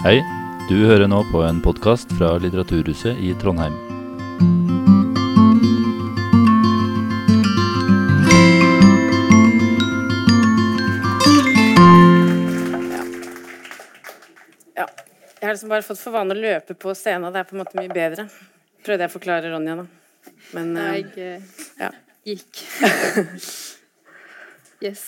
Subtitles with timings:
[0.00, 0.22] Hei,
[0.64, 3.74] du hører nå på en podkast fra Litteraturhuset i Trondheim.
[14.76, 14.86] Ja.
[15.40, 17.28] Jeg har liksom bare fått for vane å løpe på scenen.
[17.34, 18.24] Det er på en måte mye bedre.
[18.86, 20.32] Prøvde jeg å forklare Ronja, da.
[20.56, 21.90] Men eh, Jeg eh, ja.
[22.30, 22.62] gikk.
[24.86, 25.04] yes.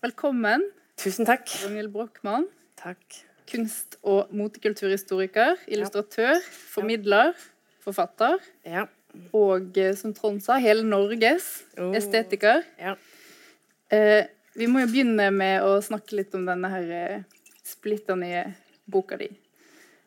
[0.00, 0.64] Velkommen,
[1.02, 1.44] Tusen takk.
[1.66, 2.48] Ragnhild Brochmann.
[2.80, 3.20] Takk.
[3.52, 6.38] Kunst- og motekulturhistoriker, illustratør,
[6.72, 7.34] formidler,
[7.84, 8.38] forfatter.
[8.64, 8.86] Ja.
[9.36, 11.92] Og eh, som Trond sa, hele Norges Oh.
[11.96, 12.62] estetiker.
[12.80, 12.94] ja.
[13.92, 14.24] Eh,
[14.56, 17.22] vi må jo begynne med å snakke litt om denne her eh,
[17.64, 18.42] splitter nye
[18.88, 19.28] boka di.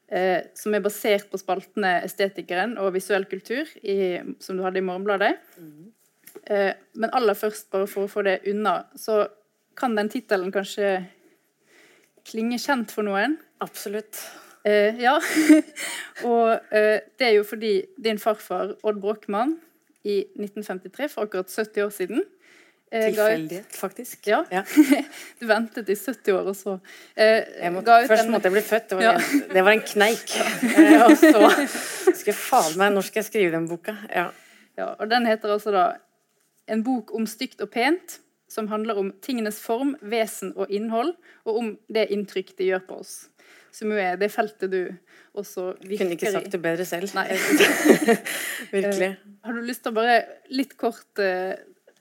[0.09, 4.85] Eh, som er basert på spaltene Estetikeren og Visuell kultur, i, som du hadde i
[4.85, 5.32] Morgenbladet.
[6.49, 9.27] Eh, men aller først, bare for å få det unna, så
[9.77, 10.91] kan den tittelen kanskje
[12.25, 13.38] klinge kjent for noen.
[13.63, 14.20] Absolutt.
[14.65, 15.15] Eh, ja.
[16.29, 19.57] og eh, det er jo fordi din farfar Odd Brochmann
[20.05, 22.23] i 1953, for akkurat 70 år siden
[22.91, 24.27] eh, Tilfeldighet, faktisk.
[24.29, 24.43] Ja.
[24.54, 24.63] Ja.
[25.40, 26.76] Du ventet i 70 år, og så
[27.17, 28.89] eh, måtte, først en- måtte jeg bli født.
[28.89, 29.13] Det var, Ja.
[29.17, 30.35] en, det var en kneik.
[30.76, 33.93] Eh, og så skal jeg faen meg Når skal jeg skrive den boka?
[34.13, 34.27] Ja.
[34.77, 35.84] Ja, og den heter altså da
[36.67, 41.15] En bok om stygt og pent, som handler om tingenes form, vesen og innhold,
[41.46, 43.13] og om det inntrykk de gjør på oss.
[43.76, 44.82] Som jo er det feltet du
[45.35, 47.12] også virker Kunne ikke sagt det bedre selv.
[47.18, 47.26] Nei.
[48.76, 49.10] Virkelig.
[49.43, 50.20] Har du lyst til å bare
[50.55, 51.57] litt kort eh,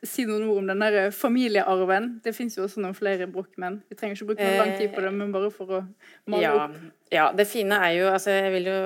[0.06, 2.06] si noen ord om den der familiearven?
[2.22, 3.81] Det fins jo også noen flere Brochmenn.
[3.91, 5.83] Vi trenger ikke bruke noe lang tid på det, men bare for å
[6.31, 6.78] male Ja, opp.
[7.17, 8.78] ja, det fine er jo altså jeg vil jo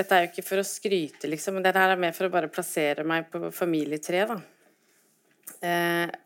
[0.00, 2.34] Dette er jo ikke for å skryte, liksom, men dette her er mer for å
[2.34, 4.40] bare plassere meg på familietreet, da.
[5.62, 5.70] Eh,
[6.02, 6.20] eh,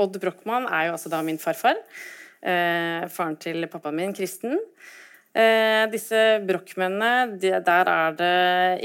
[0.00, 1.78] Odd Brochmann er jo altså da min farfar.
[2.42, 4.58] Eh, faren til pappaen min, Kristen.
[5.32, 8.32] Eh, disse Brochmennene, de, der er det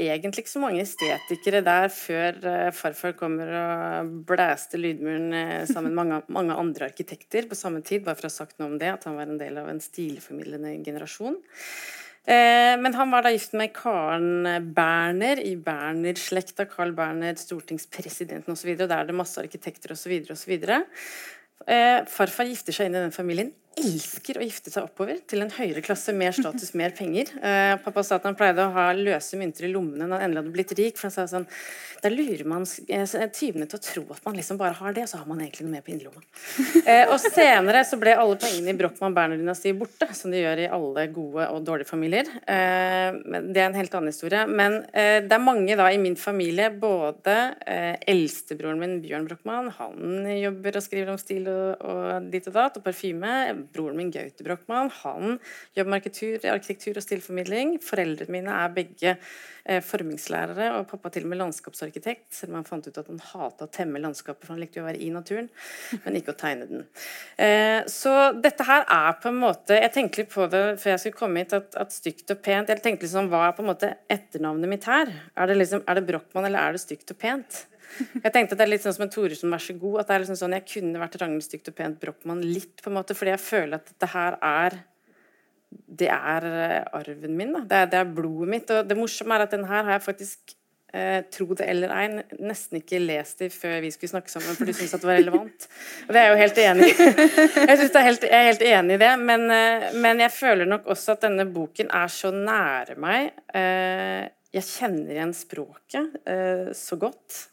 [0.00, 5.92] egentlig ikke så mange estetikere der før eh, farfar kommer og blæster lydmuren eh, sammen
[5.92, 8.78] med mange, mange andre arkitekter på samme tid, bare for å ha sagt noe om
[8.80, 11.36] det, at han var en del av en stilformidlende generasjon.
[12.28, 14.44] Eh, men han var da gift med Karen
[14.76, 16.66] Berner i Berner-slekta.
[16.68, 18.74] Carl Berner, stortingspresidenten osv.
[18.76, 20.18] Der er det masse arkitekter osv.
[21.68, 23.54] Eh, farfar gifter seg inn i den familien.
[23.78, 27.34] Elsker å gifte seg oppover til en høyere klasse, mer status, mer penger.
[27.48, 30.40] Eh, pappa sa at han pleide å ha løse mynter i lommene når han endelig
[30.42, 30.96] hadde blitt rik.
[30.98, 31.46] For han sa sånn
[32.02, 35.10] Da lurer man eh, tyvene til å tro at man liksom bare har det, og
[35.10, 36.24] så har man egentlig noe mer på innerlomma.
[36.88, 41.04] Eh, og senere så ble alle pengene i Brochmann-Berner-dynastiet borte, som de gjør i alle
[41.12, 42.28] gode og dårlige familier.
[42.48, 43.16] Eh,
[43.48, 44.44] det er en helt annen historie.
[44.48, 47.36] Men eh, det er mange da i min familie, både
[47.68, 52.56] eh, eldstebroren min Bjørn Brochmann, han jobber og skriver om stil og, og ditt og
[52.56, 53.34] datt, og parfyme.
[53.72, 55.38] Broren min Gaute Brochmann, han
[55.76, 57.76] jobber med arkitektur, arkitektur og stilformidling.
[57.84, 62.68] Foreldrene mine er begge eh, formingslærere, og pappa til og med landskapsarkitekt, selv om han
[62.68, 65.10] fant ut at han hata å temme landskapet, for han likte jo å være i
[65.14, 65.50] naturen,
[66.04, 66.84] men ikke å tegne den.
[67.36, 71.02] Eh, så dette her er på en måte Jeg tenkte litt på det før jeg
[71.02, 73.70] skulle komme hit, at, at stygt og pent Jeg tenkte liksom, Hva er på en
[73.70, 75.12] måte etternavnet mitt her?
[75.36, 77.62] Er det, liksom, det Brochmann, eller er det stygt og pent?
[78.24, 80.02] Jeg tenkte at det er litt sånn som en Thoresen, vær så god.
[80.02, 82.92] At det er liksom sånn, Jeg kunne vært Ragnhild stygt og pent Brochmann litt, på
[82.92, 84.78] en måte, fordi jeg føler at dette her er
[85.68, 87.52] det er eh, arven min.
[87.56, 87.64] Da.
[87.64, 88.70] Det, er, det er blodet mitt.
[88.72, 90.54] Og det morsomme er at den her har jeg faktisk,
[90.96, 92.06] eh, tro det eller ei,
[92.40, 95.20] nesten ikke lest i før vi skulle snakke sammen, for du syntes at det var
[95.20, 95.68] relevant.
[96.06, 96.96] Og det er jeg jo helt enig i.
[97.58, 100.88] Jeg, er helt, jeg er helt enig i det, men, eh, men jeg føler nok
[100.94, 103.30] også at denne boken er så nære meg.
[103.52, 104.24] Eh,
[104.56, 107.44] jeg kjenner igjen språket eh, så godt.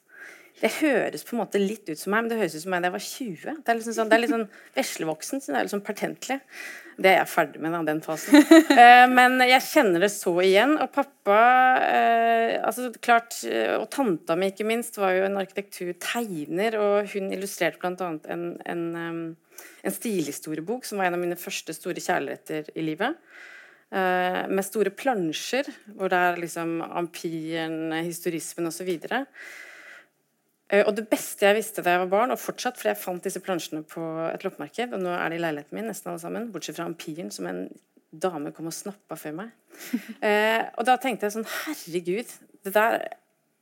[0.65, 2.81] Det høres på en måte litt ut som meg, men det høres ut som meg
[2.81, 3.59] da jeg var 20.
[3.61, 6.37] Det er, liksom sånn, det er litt sånn veslevoksen, så det er litt sånn pertentlig.
[6.95, 8.39] Det er jeg ferdig med, da, den fasen.
[8.85, 10.73] Eh, men jeg kjenner det så igjen.
[10.81, 11.39] Og pappa
[11.85, 17.29] eh, altså klart, eh, Og tanta mi, ikke minst, var jo en arkitekturtegner, og hun
[17.35, 18.09] illustrerte bl.a.
[18.33, 18.85] En, en,
[19.85, 23.19] en stilhistoriebok, som var en av mine første store kjærligheter i livet.
[23.93, 28.89] Eh, med store plansjer, hvor det er liksom ampiren, historismen osv.
[28.89, 29.29] Eh,
[30.73, 33.41] Og det beste jeg visste da jeg var barn, og fortsatt, for jeg fant disse
[33.43, 34.01] plansjene på
[34.31, 37.29] et loppemarked, og nå er de i leiligheten min, nesten alle sammen, bortsett fra ampiren,
[37.33, 37.67] som en
[38.21, 39.53] dame kom og snappa før meg.
[40.25, 42.29] Eh, og da tenkte jeg sånn, herregud,
[42.65, 43.01] det der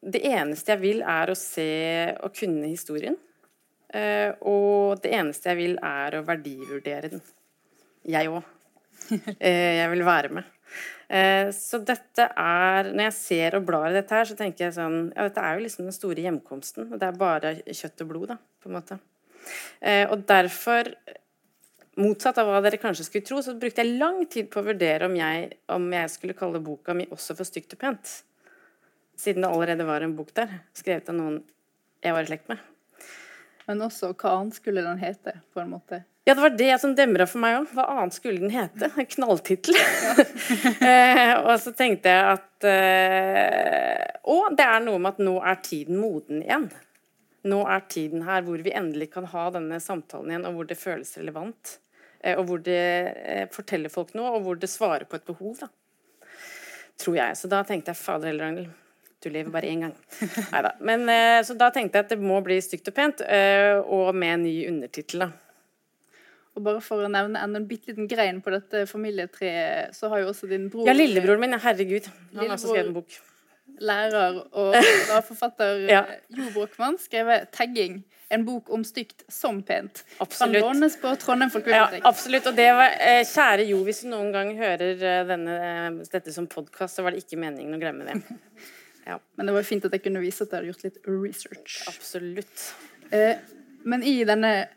[0.03, 1.65] Det eneste jeg vil, er å se
[2.23, 3.15] og kunne historien.
[3.87, 7.23] Eh, og det eneste jeg vil, er å verdivurdere den.
[8.03, 8.43] Jeg òg.
[9.39, 10.52] Eh, jeg vil være med.
[11.13, 14.77] Eh, Så dette er Når jeg ser og blar i dette her, så tenker jeg
[14.79, 16.87] sånn Ja, dette er jo liksom den store hjemkomsten.
[16.91, 18.99] Og det er bare kjøtt og blod, da, på en måte.
[19.81, 20.89] Eh, Og derfor
[21.99, 25.05] motsatt av hva dere kanskje skulle tro, så brukte jeg lang tid på å vurdere
[25.05, 28.13] om jeg, om jeg skulle kalle boka mi også for stygt og pent.
[29.15, 31.43] Siden det allerede var en bok der, skrevet av noen
[32.01, 32.57] jeg var i slekt med.
[33.67, 36.01] Men også hva annet skulle den hete, på en måte?
[36.25, 37.71] Ja, det var det som demra for meg òg.
[37.75, 38.87] Hva annet skulle den hete?
[38.95, 39.75] En knalltittel.
[40.87, 45.59] eh, og så tenkte jeg at eh, Og det er noe med at nå er
[45.65, 46.69] tiden moden igjen.
[47.51, 50.79] Nå er tiden her hvor vi endelig kan ha denne samtalen igjen, og hvor det
[50.79, 51.75] føles relevant.
[52.23, 52.79] Eh, og hvor det
[53.11, 55.59] eh, forteller folk noe, og hvor det svarer på et behov.
[55.59, 55.67] da.
[57.03, 57.35] Tror jeg.
[57.35, 58.71] Så da tenkte jeg fader heller, Ragnhild.
[59.19, 59.99] Du lever bare én gang.
[60.55, 60.77] Neida.
[60.79, 61.03] Men,
[61.47, 63.23] så da tenkte jeg at det må bli stygt og pent,
[63.87, 65.23] og med en ny undertittel.
[66.55, 70.19] Og bare for å nevne enda en bitte liten grein på dette familietreet, så har
[70.21, 71.55] jo også din bror Ja, lillebroren min.
[71.59, 72.09] Herregud.
[72.35, 73.15] Han har også skrevet en bok.
[73.81, 74.75] lærer og
[75.09, 76.03] da forfatter Ja.
[76.29, 80.03] Jo Brochmann skrevet 'Tagging', en bok om stygt som pent.
[80.17, 80.61] Kan Absolutt.
[80.61, 82.05] lånes på Trondheim Ja, folkebibliotek.
[82.05, 82.47] absolutt.
[82.47, 86.31] Og det var, eh, kjære Jo, hvis du noen gang hører eh, denne, eh, dette
[86.33, 88.21] som podkast, så var det ikke meningen å glemme det.
[89.37, 91.81] Men det var fint at jeg kunne vise at jeg hadde gjort litt research.
[91.87, 92.73] Absolutt.
[93.11, 93.35] Eh,
[93.83, 94.67] men i denne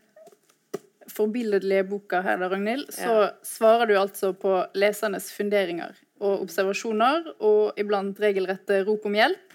[1.13, 3.31] forbilledlige boka her, da, Ragnhild, så Ja.
[3.43, 9.53] svarer du altså på lesernes funderinger og observasjoner, og iblant regelrette rop om hjelp,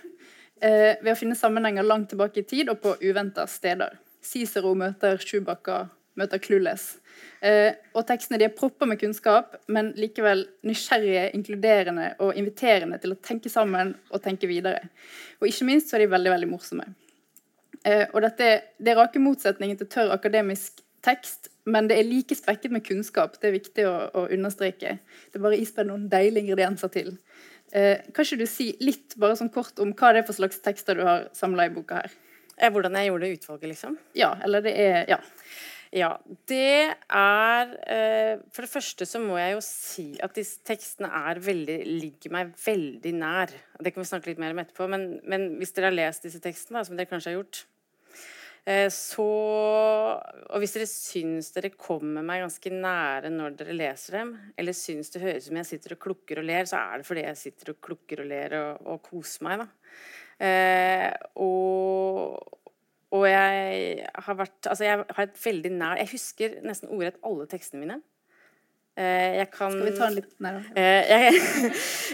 [0.62, 3.98] eh, ved å finne sammenhenger langt tilbake i tid og på uventa steder.
[4.22, 6.98] Cicero møter Chewbacca, møter Clueless.
[7.42, 13.14] Eh, og tekstene de er propper med kunnskap, men likevel nysgjerrige, inkluderende og inviterende til
[13.14, 14.90] å tenke sammen og tenke videre.
[15.42, 16.86] Og ikke minst så er de veldig, veldig morsomme.
[17.84, 22.36] Eh, og dette, det er rake motsetningen til tørr akademisk tekst, men det er like
[22.38, 23.38] spekket med kunnskap.
[23.42, 24.98] Det er viktig å, å understreke.
[25.30, 27.16] Det er bare ispedd noen deilige ingredienser til.
[27.72, 30.60] Eh, kan ikke du si litt bare sånn kort om hva det er for slags
[30.64, 32.16] tekster du har samla i boka her?
[32.58, 34.00] Eh, Hvordan jeg gjorde utvalget, liksom.
[34.18, 35.22] Ja, eller det er Ja.
[35.92, 36.14] Ja,
[36.48, 41.42] det er eh, For det første så må jeg jo si at disse tekstene er
[41.44, 43.52] veldig, ligger meg veldig nær.
[43.76, 46.40] Det kan vi snakke litt mer om etterpå, men, men hvis dere har lest disse
[46.40, 47.66] tekstene, da, som dere kanskje har gjort,
[48.94, 54.78] så Og hvis dere syns dere kommer meg ganske nære når dere leser dem, eller
[54.78, 57.24] syns det høres ut som jeg sitter og klukker og ler, så er det fordi
[57.26, 59.68] jeg sitter og klukker og ler og, og koser meg, da.
[60.46, 61.10] Eh,
[61.42, 62.62] og
[63.12, 67.48] og jeg har vært Altså, jeg har et veldig nær Jeg husker nesten ordrett alle
[67.52, 67.98] tekstene mine.
[68.96, 70.54] Eh, Jeg kan Skal vi ta den litt da.
[70.80, 71.44] Eh, jeg,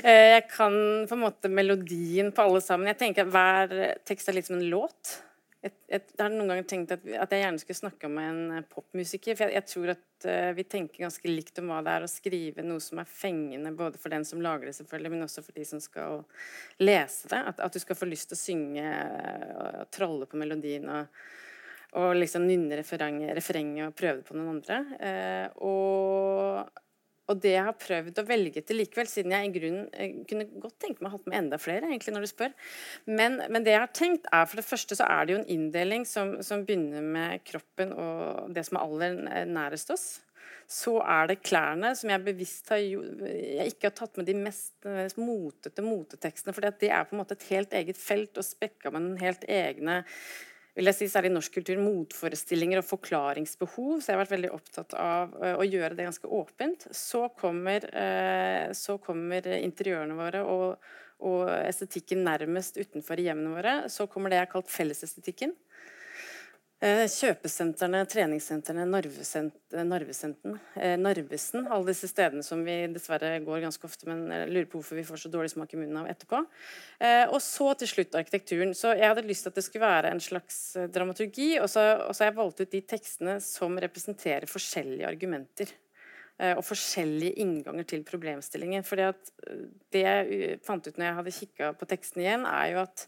[0.04, 0.74] eh, jeg kan
[1.10, 2.90] på en måte melodien på alle sammen.
[2.92, 5.20] Jeg tenker at Hver tekst er litt som en låt.
[5.66, 8.68] Jeg, jeg, har noen ganger tenkt at, at jeg gjerne skulle snakka med en eh,
[8.70, 9.38] popmusiker.
[9.38, 12.12] For jeg, jeg tror at uh, vi tenker ganske likt om hva det er å
[12.12, 15.58] skrive noe som er fengende, både for den som lager det, selvfølgelig, men også for
[15.58, 16.22] de som skal
[16.84, 17.42] lese det.
[17.54, 20.88] At, at du skal få lyst til å synge eh, og trolle på melodien.
[20.94, 21.20] og
[21.98, 24.82] og liksom nynne refrenget og prøve det på noen andre.
[25.00, 26.82] Uh, og,
[27.28, 30.48] og det jeg har prøvd å velge til likevel, siden jeg i grunnen eh, kunne
[30.64, 32.54] godt tenke meg å ha hatt med enda flere, egentlig, når du spør.
[33.10, 35.52] Men, men det jeg har tenkt, er for det første så er det jo en
[35.58, 40.08] inndeling som, som begynner med kroppen og det som er aller nærest oss.
[40.68, 44.76] Så er det klærne, som jeg bevisst har jeg ikke har tatt med de mest,
[44.84, 46.56] mest motete motetekstene.
[46.56, 49.48] For det er på en måte et helt eget felt og spekka med den helt
[49.48, 50.02] egne
[50.78, 53.98] vil jeg si, særlig i norsk kultur, motforestillinger og forklaringsbehov.
[53.98, 56.88] Så jeg har vært veldig opptatt av uh, å gjøre det ganske åpent.
[56.94, 60.92] Så kommer, uh, så kommer interiørene våre og,
[61.26, 63.78] og, estetikken nærmest utenfor hjemmene våre.
[63.90, 65.56] Så kommer det jeg har kalt fellesestetikken.
[66.78, 70.60] Uh, kjøpesentrene, treningssentrene, Narvesenten,
[71.02, 75.06] Narvesen, alle disse stedene som vi dessverre går ganske ofte, men lurer på hvorfor vi
[75.08, 76.44] får så dårlig smak i munnen av etterpå.
[77.34, 78.76] Og så til slutt arkitekturen.
[78.78, 80.60] Så jeg hadde lyst til at det skulle være en slags
[80.94, 85.72] dramaturgi, og så, og så har jeg valgt ut de tekstene som representerer forskjellige argumenter.
[86.54, 88.86] Og forskjellige innganger til problemstillingen.
[88.86, 89.32] fordi at
[89.94, 93.08] det jeg fant ut når jeg hadde kikka på teksten igjen, er jo at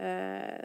[0.00, 0.64] eh,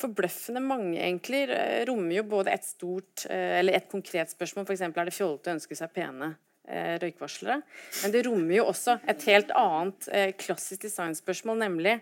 [0.00, 1.44] forbløffende mange egentlig
[1.88, 4.82] rommer jo både et stort eller et konkret spørsmål, f.eks.
[4.88, 6.32] er det fjollete å ønske seg pene
[6.68, 7.60] eh, røykvarslere.
[8.02, 11.98] Men det rommer jo også et helt annet eh, klassisk designspørsmål, nemlig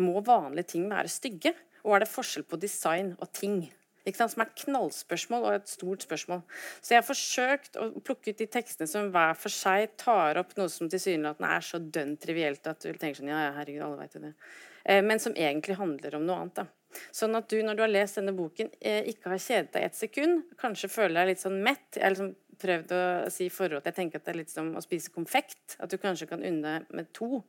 [0.00, 1.54] må vanlige ting være stygge?
[1.86, 3.60] Og er det forskjell på design og ting?
[4.06, 4.34] Ikke sant?
[4.34, 6.42] Som er et knallspørsmål og et stort spørsmål.
[6.78, 10.54] Så jeg har forsøkt å plukke ut de tekstene som hver for seg tar opp
[10.58, 14.04] noe som tilsynelatende er så dønn trivielt at du tenker sånn Ja, ja, herregud, alle
[14.04, 14.32] vet jo det.
[14.86, 16.62] Eh, men som egentlig handler om noe annet.
[16.62, 16.68] da.
[17.14, 19.98] Sånn at du, når du har lest denne boken, eh, ikke har kjedet deg et
[19.98, 21.88] sekund, kanskje føler deg litt sånn mett.
[21.94, 24.52] Jeg har liksom prøvd å si i forhold til Jeg tenker at det er litt
[24.52, 25.76] som å spise konfekt.
[25.80, 27.42] At du kanskje kan unne med to.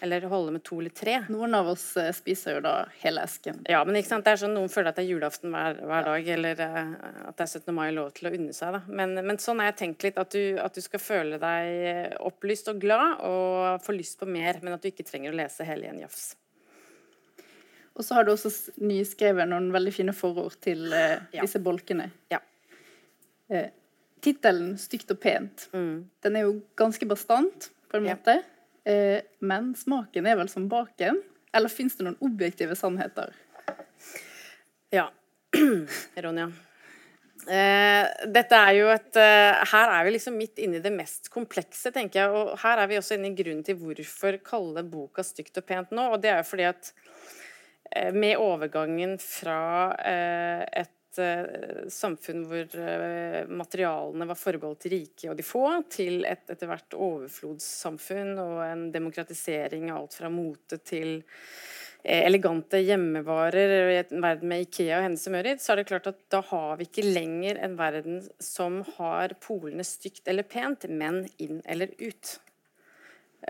[0.00, 1.16] Eller holde med to eller tre.
[1.32, 3.64] Noen av oss eh, spiser jo da hele esken.
[3.66, 4.26] Ja, men ikke sant?
[4.26, 6.92] det er sånn noen føler at det er julaften hver, hver dag, eller uh,
[7.30, 7.74] at det er 17.
[7.74, 8.76] mai lov til å unne seg.
[8.76, 8.82] Da.
[9.00, 12.70] Men, men sånn har jeg tenkt litt, at du, at du, skal føle deg opplyst
[12.70, 15.90] og glad og få lyst på mer, men at du ikke trenger å lese hele
[15.90, 16.30] en jafs.
[17.98, 21.42] Og så har du også nyskrevet noen veldig fine forord til eh, ja.
[21.42, 22.08] disse bolkene.
[22.30, 22.38] Ja.
[23.50, 23.72] Eh,
[24.22, 25.98] Tittelen 'Stygt og pent' mm.
[26.22, 28.16] den er jo ganske bastant, på en ja.
[28.16, 28.40] måte.
[28.88, 31.20] Uh, men smaken er vel som baken?
[31.54, 33.34] Eller fins det noen objektive sannheter?
[34.94, 35.10] Ja.
[36.24, 36.48] Ronja.
[37.48, 41.30] Eh, dette er jo et eh, Her er vi liksom midt inne i det mest
[41.32, 42.32] komplekse, tenker jeg.
[42.34, 45.94] Og her er vi også inne i grunnen til hvorfor kalle boka stygt og pent
[45.96, 46.10] nå.
[46.12, 46.92] Og det er jo fordi at
[48.12, 51.20] med overgangen fra et
[51.90, 52.76] samfunn hvor
[53.48, 58.84] materialene var forbeholdt de rike og de få, til et etter hvert overflodssamfunn og en
[58.94, 61.16] demokratisering av alt fra mote til
[62.04, 65.88] Eh, elegante hjemmevarer i en verden med Ikea og Hennes og Møritz, så er det
[65.90, 70.86] klart at da har vi ikke lenger en verden som har polene stygt eller pent,
[70.88, 72.36] men inn eller ut.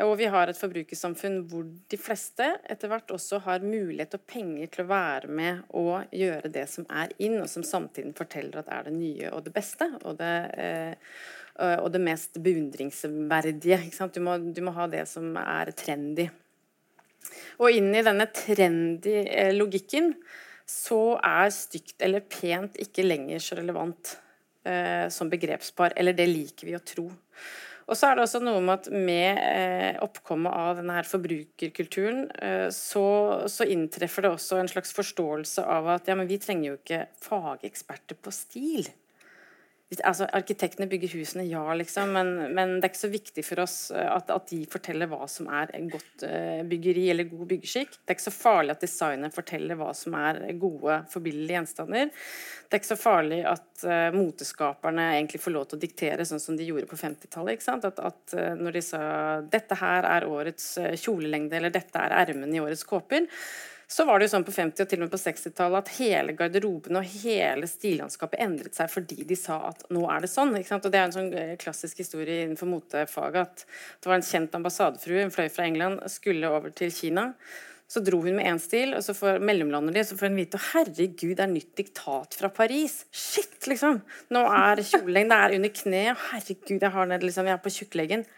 [0.04, 4.68] Og vi har et forbrukersamfunn hvor de fleste etter hvert også har mulighet og penger
[4.68, 8.68] til å være med og gjøre det som er inn, og som samtidig forteller at
[8.68, 9.88] er det nye og det beste.
[10.04, 13.80] og det, eh, og det mest beundringsverdige.
[14.12, 16.28] Du må, du må ha det som er trendy.
[17.58, 20.12] Og inn i denne trendy eh, logikken
[20.68, 24.18] så er stygt eller pent ikke lenger så relevant
[24.68, 25.96] eh, som begrepspar.
[25.96, 27.08] Eller det liker vi å tro.
[27.88, 32.26] Og så er det også noe med at med eh, oppkommet av denne her forbrukerkulturen,
[32.44, 33.04] eh, så,
[33.48, 37.06] så, inntreffer det også en slags forståelse av at ja, men vi trenger jo ikke
[37.24, 38.90] fageksperter på stil
[39.96, 43.76] altså, Arkitektene bygger husene, ja, liksom, men, men, det er ikke så viktig for oss
[43.94, 47.96] eh, at, at de forteller hva som er godt uh, byggeri eller god byggeskikk.
[47.96, 52.12] Det er ikke så farlig at designer forteller hva som er gode, forbilledlige gjenstander.
[52.68, 56.44] Det er ikke så farlig at uh, moteskaperne egentlig får lov til å diktere, sånn
[56.44, 57.64] som de gjorde på 50-tallet.
[57.88, 59.02] At, at uh, når de sa
[59.48, 63.24] dette her er årets kjolelengde, eller dette er ermene i årets kåper,
[63.90, 66.34] så var det jo sånn på 50- og til og med på 60-tallet at hele
[66.36, 70.52] garderoben og hele stillandskapet endret seg fordi de sa at nå er det sånn.
[70.58, 70.84] ikke sant?
[70.84, 74.58] Og Det er en sånn eh, klassisk historie innenfor motefaget at det var en kjent
[74.58, 77.30] ambassadefrue, hun fløy fra England, skulle over til Kina.
[77.88, 80.60] Så dro hun med én stil, og så får mellomlander de, så får hun vite
[80.60, 82.98] herregud, det er nytt diktat fra Paris.
[83.08, 84.02] Shit, liksom!
[84.36, 86.26] Nå er kjolelengden er under kneet.
[86.28, 88.28] Herregud, jeg har ned, liksom, jeg er på tjukkleggen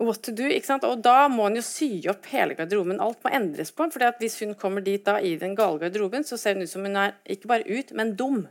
[0.00, 0.46] what to do.
[0.50, 0.86] ikke sant?
[0.88, 3.00] Og da må hun jo sy opp hele garderoben.
[3.02, 3.88] Alt må endres på.
[3.92, 6.86] for hvis hun kommer dit da i den gale garderoben, så ser hun ut som
[6.86, 8.46] hun er ikke bare ut, men dum.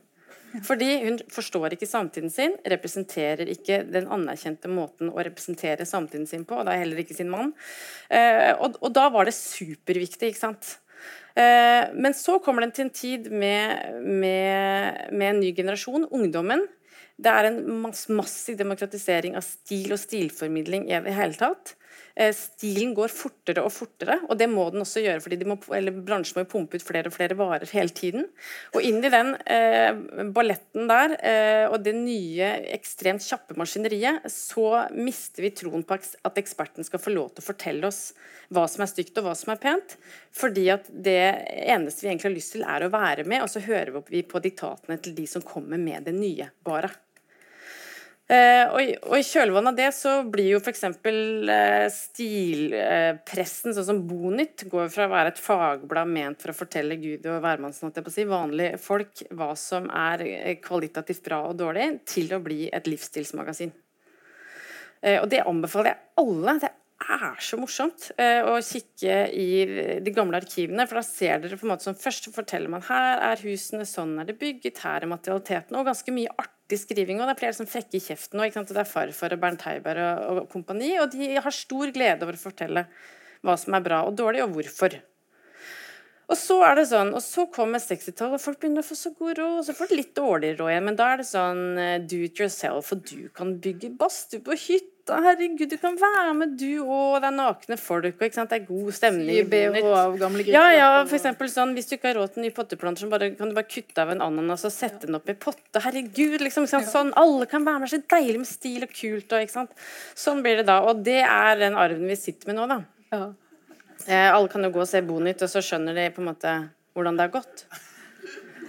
[0.63, 6.46] Fordi hun forstår ikke samtiden sin, representerer ikke den anerkjente måten å representere samtiden sin
[6.48, 7.51] på, og da heller ikke sin mann.
[8.10, 10.77] Eh, og, og, da var det superviktig, ikke sant.
[11.38, 16.63] Eh, men så kommer den til en tid med, med, med en ny generasjon, ungdommen,
[17.17, 17.59] det er en
[18.13, 21.74] massiv demokratisering av stil og stilformidling i det hele tatt.
[22.17, 25.57] Eh, stilen går fortere og fortere, og det må den også gjøre, fordi må,
[26.05, 28.25] bransjen må pumpe ut flere og flere varer hele tiden.
[28.74, 29.93] Og inn i den eh,
[30.33, 36.41] balletten der, eh, og det nye, ekstremt kjappe maskineriet, så mister vi troen på at
[36.41, 38.01] eksperten skal få lov til å fortelle oss
[38.53, 39.97] hva som er stygt og hva som er pent.
[40.38, 41.19] Fordi at det
[41.65, 44.41] eneste vi egentlig har lyst til, er å være med, og så hører vi på
[44.41, 46.50] diktatene til de som kommer med det nye.
[46.65, 46.89] bare.
[48.27, 50.81] Eh, og, I kjølvannet av det så blir jo f.eks.
[50.84, 57.00] Eh, stilpressen, sånn som Bonytt, går fra å være et fagblad ment for å fortelle
[57.00, 62.36] Gud og hvermannsen, si, vanlige folk, hva som er eh, kvalitativt bra og dårlig, til
[62.36, 63.72] å bli et livsstilsmagasin.
[65.01, 66.57] Eh, og det anbefaler jeg alle.
[66.60, 66.76] Det er
[67.39, 71.71] så morsomt eh, å kikke i de gamle arkivene, for da ser dere på en
[71.71, 75.77] måte som først forteller man her er husene, sånn er det bygget, her er materialiteten,
[75.77, 77.21] og ganske mye artig skriving.
[77.21, 78.49] og Det er flere som frekker i kjeften nå.
[78.51, 82.35] Det er farfar og Bernt Heiberg og, og kompani, og de har stor glede over
[82.35, 82.87] å fortelle
[83.45, 84.99] hva som er bra og dårlig, og hvorfor.
[86.27, 89.13] Og så er det sånn, og så kommer 60-tallet, og folk begynner å få så
[89.15, 89.53] god råd.
[89.62, 92.19] Og så får de litt dårligere råd igjen, men da er det sånn eh, do
[92.25, 95.22] it yourself, og du kan bygge badstue på hytta.
[95.24, 97.22] Herregud, du kan være med, du òg.
[97.24, 99.48] Det er nakne folk, og det er god stemning.
[99.48, 102.57] BH av gamle Ja, ja, for eksempel sånn, Hvis du ikke har råd til nye
[102.60, 105.39] potteplanter, så bare, kan du bare kutte av en ananas og sette den opp i
[105.48, 105.79] potte.
[105.79, 107.96] Herregud, liksom, sånn, Alle kan være med.
[107.96, 109.31] Så deilig med stil og kult.
[109.31, 109.88] Og, ikke sant?
[110.12, 110.81] Sånn blir det da.
[110.91, 112.84] Og det er den arven vi sitter med nå, da.
[113.15, 113.27] Ja.
[114.06, 116.54] Eh, alle kan jo gå og se Bonytt, og så skjønner de på en måte
[116.98, 117.66] hvordan det har gått.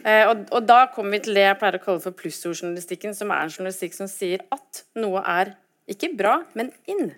[0.06, 3.32] Eh, og, og, da kommer vi til det jeg pleier å kalle for plussordjournalistikken, som
[3.34, 5.56] er en journalistikk som sier at noe er
[5.90, 7.10] ikke bra, men inn.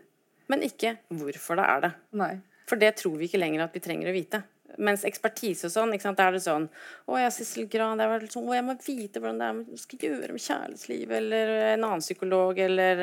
[0.51, 1.91] Men ikke hvorfor det er det.
[2.19, 2.33] Nei.
[2.71, 4.43] For det tror vi ikke lenger at vi trenger å vite.
[4.79, 6.69] Mens ekspertise og sånn, ikke sant, da er det sånn
[7.11, 9.81] Å ja, Sissel Gran, det er sånn, å, jeg må vite hvordan det er man
[9.83, 13.03] skal gjøre med kjærlighetslivet, eller en annen psykolog, eller,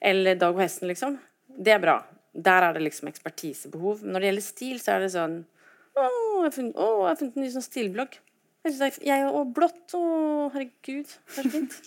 [0.00, 1.18] eller Dag og hesten, liksom.
[1.44, 1.98] Det er bra.
[2.34, 4.02] Der er det liksom ekspertisebehov.
[4.02, 5.42] Når det gjelder stil, så er det sånn
[5.94, 8.16] Å, jeg har funnet, å, jeg har funnet en ny sånn stilblogg.
[8.64, 9.94] Jeg, synes jeg og blått.
[9.94, 10.02] Å,
[10.54, 11.78] herregud, er så fint.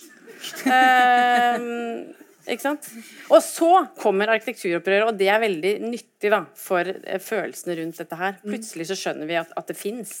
[0.70, 2.16] um,
[2.54, 2.88] ikke sant?
[3.28, 8.20] Og så kommer arkitekturopprøret, og det er veldig nyttig da, for eh, følelsene rundt dette
[8.22, 8.40] her.
[8.46, 10.16] Plutselig så skjønner vi at, at det fins.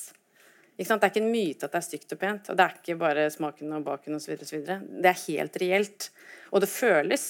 [0.78, 2.52] Det er ikke en myte at det er stygt og pent.
[2.52, 4.36] Og det er ikke bare smaken og baken osv.
[4.38, 6.10] Det er helt reelt.
[6.52, 7.24] Og det føles.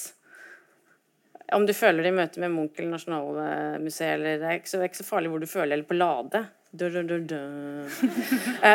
[1.53, 4.81] Om du føler det i møte med Munch eller Nasjonalmuseet eller det er, ikke så,
[4.81, 6.43] det er ikke så farlig hvor du føler, eller på Lade.
[6.71, 7.19] Du, du, du,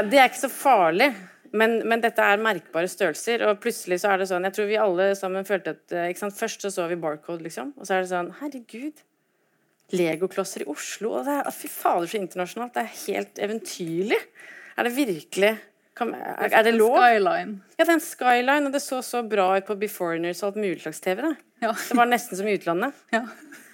[0.10, 1.12] det er ikke så farlig.
[1.54, 4.78] Men, men, dette er merkbare størrelser, og plutselig så er det sånn Jeg tror vi
[4.82, 8.10] alle sammen følte at eh, Først så så vi Barcode, liksom, og så er det
[8.10, 9.04] sånn Herregud.
[9.94, 11.12] Legoklosser i Oslo.
[11.20, 12.74] Og det er, fy fader, så internasjonalt.
[12.74, 14.18] Det er helt eventyrlig.
[14.74, 15.52] Er det virkelig
[15.98, 16.96] kan, er, er, det lov?
[16.98, 17.58] Skyline.
[17.78, 20.62] Ja, det er en skyline, og det så så bra ut på Beforeigners og alt
[20.64, 21.22] mulig slags TV.
[21.22, 21.34] Det,
[21.66, 21.74] ja.
[21.74, 23.04] det var nesten som i utlandet.
[23.14, 23.28] Ja.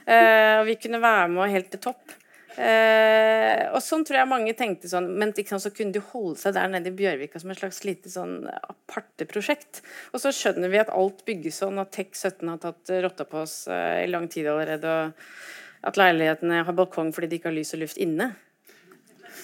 [0.09, 2.15] Uh, og vi kunne være med helt til topp.
[2.59, 6.57] Uh, og sånn tror jeg mange tenkte sånn, men sant, så kunne de holde seg
[6.57, 9.79] der nede i Bjørvika som et slags lite sånn aparte prosjekt.
[10.11, 13.61] Og så skjønner vi at alt bygges sånn, at TEK17 har tatt rotta på oss
[13.71, 17.71] uh, i lang tid allerede, og at leilighetene har balkong fordi de ikke har lys
[17.77, 18.33] og luft inne.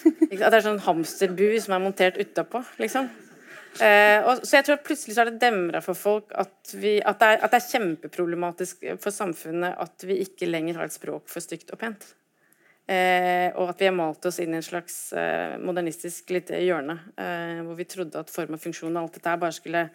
[0.04, 3.08] At det er sånn hamsterbu som er montert utapå, liksom.
[3.76, 7.18] Eh, og, så jeg tror plutselig så er det demra for folk at, vi, at,
[7.20, 11.26] det er, at, det er, kjempeproblematisk for samfunnet at vi ikke lenger har et språk
[11.28, 12.06] for stygt og pent.
[12.86, 17.00] Eh, og at vi har malt oss inn i en slags eh, modernistisk lite hjørne.
[17.18, 19.88] Eh, hvor vi trodde at form og funksjon og alt dette bare skulle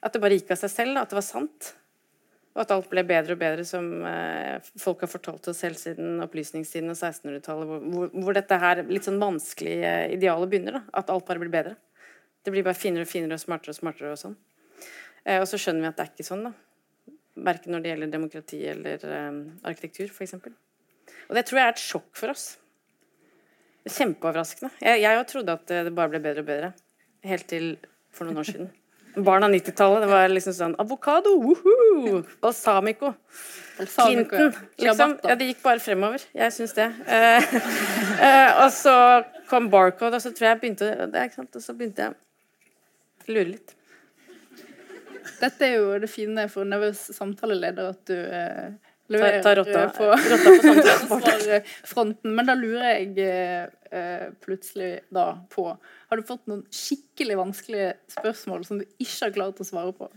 [0.00, 1.74] At det bare gikk av seg selv, at det var sant.
[2.50, 6.18] Og at alt ble bedre og bedre, som eh, folk har fortalt oss selv siden
[6.24, 10.80] opplysningstiden og 1600-tallet, hvor, hvor, dette her litt sånn vanskelige idealet begynner.
[10.80, 11.76] da, At alt bare blir bedre.
[12.42, 14.34] Det blir bare finere og finere og smartere og smartere og sånn.
[15.22, 17.14] Eh, og så skjønner vi at det er ikke sånn, da.
[17.50, 19.30] Verken når det gjelder demokrati eller eh,
[19.70, 20.34] arkitektur, f.eks.
[20.40, 22.48] Og det tror jeg er et sjokk for oss.
[23.86, 24.74] Kjempeoverraskende.
[24.82, 26.74] Jeg, òg trodde at det bare ble bedre og bedre.
[27.30, 27.76] Helt til
[28.10, 28.74] for noen år siden.
[29.16, 30.04] Barn av 90-tallet.
[30.04, 31.34] Det var liksom sånn Avokado!
[31.42, 32.22] woho!
[32.42, 33.14] Balsamico.
[33.80, 34.52] Clinton.
[34.78, 35.16] Liksom.
[35.24, 36.22] Ja, det gikk bare fremover.
[36.36, 36.88] Jeg syns det.
[37.06, 37.54] Eh,
[38.26, 38.94] eh, og så
[39.50, 43.48] kom Barcode, og så tror jeg jeg begynte det, Og så begynte jeg å lure
[43.54, 43.74] litt.
[45.40, 49.82] Dette er jo det fine for nervøs samtaleleder, at du eh, leverer ta, ta rotta,
[49.96, 52.34] på, rotta på fronten.
[52.36, 53.28] Men da lurer jeg
[53.90, 59.36] eh, plutselig da på Har du fått noen skikkelig vanskelige spørsmål som du ikke har
[59.36, 60.10] klart å svare på?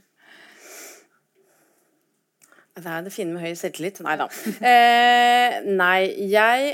[2.73, 4.01] Det er det fine med høy selvtillit.
[4.05, 4.29] Nei da.
[4.73, 6.73] Eh, nei, jeg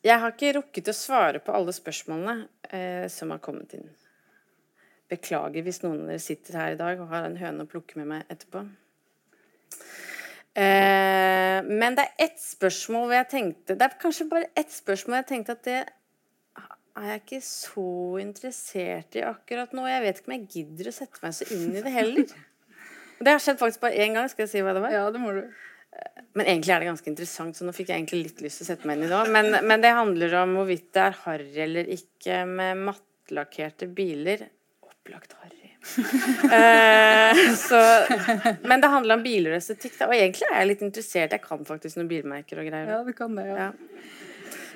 [0.00, 3.90] Jeg har ikke rukket å svare på alle spørsmålene eh, som har kommet inn.
[5.10, 8.00] Beklager hvis noen av dere sitter her i dag og har en høne å plukke
[8.00, 8.62] med meg etterpå.
[10.58, 15.20] Eh, men det er ett spørsmål hvor jeg tenkte Det er kanskje bare ett spørsmål
[15.20, 15.76] jeg tenkte at det
[16.98, 19.86] er jeg ikke så interessert i akkurat nå.
[19.86, 22.32] Jeg vet ikke om jeg gidder å sette meg så inn i det heller.
[23.20, 24.30] Det har skjedd faktisk bare én gang.
[24.32, 24.94] Skal jeg si hva det var?
[24.94, 25.42] Ja, det må du.
[26.38, 28.68] Men egentlig er det ganske interessant, så nå fikk jeg egentlig litt lyst til å
[28.70, 29.28] sette meg inn i det òg.
[29.34, 34.46] Men, men, det handler om hvorvidt det er harry eller ikke med mattlakkerte biler.
[34.86, 35.59] Opplagt harry.
[35.80, 37.80] Uh, så,
[38.68, 39.96] men det handler om biler og estetikk.
[40.06, 41.34] Og egentlig er jeg litt interessert.
[41.34, 42.90] Jeg kan faktisk noen bilmerker og greier.
[42.94, 43.68] Ja, du kan det, ja.
[43.68, 43.70] ja.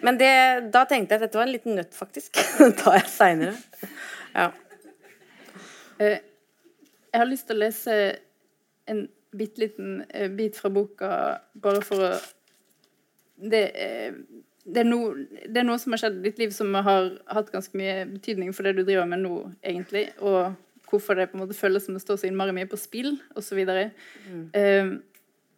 [0.04, 0.34] Men det,
[0.74, 2.40] da tenkte jeg at dette var en liten nøtt, faktisk.
[2.80, 3.56] tar jeg seinere.
[4.34, 4.50] Ja.
[6.00, 7.98] Uh, jeg har lyst til å lese
[8.90, 11.10] en bitte liten uh, bit fra boka
[11.62, 12.14] bare for å
[13.34, 13.62] det,
[14.64, 17.50] det, er no, det, er noe som har skjedd i ditt liv som har hatt
[17.52, 20.06] ganske mye betydning for det du driver med nå, egentlig.
[20.22, 20.54] Og
[20.94, 23.60] hvorfor det på en måte føles som det står så innmari mye på spill, osv.
[23.66, 23.88] Så,
[24.30, 24.46] mm.
[24.54, 24.94] uh,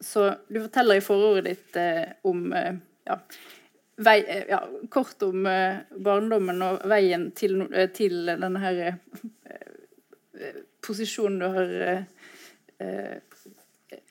[0.05, 2.73] så du forteller i forordet ditt uh, om uh,
[3.07, 3.19] ja,
[4.07, 4.19] vei,
[4.51, 4.61] ja,
[4.93, 5.47] kort om
[6.05, 7.63] barndommen og veien til,
[7.97, 8.81] til denne her
[10.85, 11.71] posisjonen du har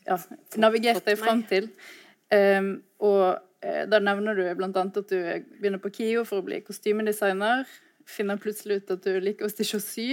[0.08, 0.18] ja,
[0.58, 1.68] navigert deg fram til.
[2.34, 2.72] Um,
[3.04, 4.72] og da nevner du bl.a.
[4.72, 5.20] at du
[5.60, 7.68] begynner på KIO for å bli kostymedesigner.
[8.10, 10.08] Finner plutselig ut at du liker å stikke og sy.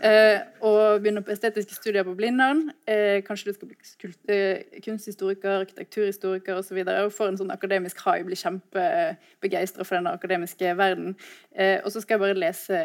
[0.00, 2.68] Eh, og begynner på estetiske studier på Blindern.
[2.86, 6.78] Eh, kanskje du skal bli kunsthistoriker, arkitekturhistoriker osv.
[6.78, 11.16] Og, så og får en sånn akademisk high, blir kjempebegeistra for denne akademiske verden.
[11.54, 12.82] Eh, og så skal jeg bare lese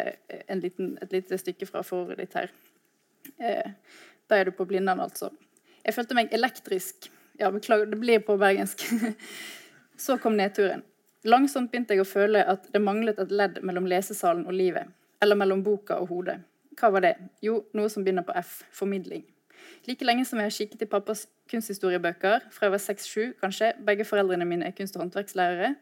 [0.62, 2.54] liten, et lite stykke fra forordet ditt her.
[4.30, 5.30] Da er du på Blindern, altså.
[5.84, 7.10] Jeg følte meg elektrisk.
[7.40, 8.86] Ja, beklager, det blir på bergensk.
[10.04, 10.84] Så kom nedturen.
[11.24, 14.90] Langsomt begynte jeg å føle at det manglet et ledd mellom lesesalen og livet.
[15.24, 16.42] Eller mellom boka og hodet.
[16.80, 17.14] Hva var det?
[17.44, 18.62] Jo, noe som begynner på F.
[18.74, 19.24] Formidling.
[19.88, 24.08] Like lenge som jeg har kikket i pappas kunsthistoriebøker, fra jeg var seks-sju kanskje, begge
[24.08, 25.74] foreldrene mine er kunst- og håndverkslærere,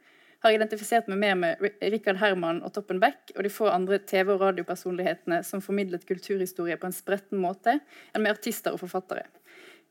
[0.41, 4.33] har identifisert meg mer med Rikard Herman og Toppen Beck og de få andre TV-
[4.33, 7.77] og radiopersonlighetene som formidlet kulturhistorie på en spretten måte,
[8.13, 9.27] enn med artister og forfattere.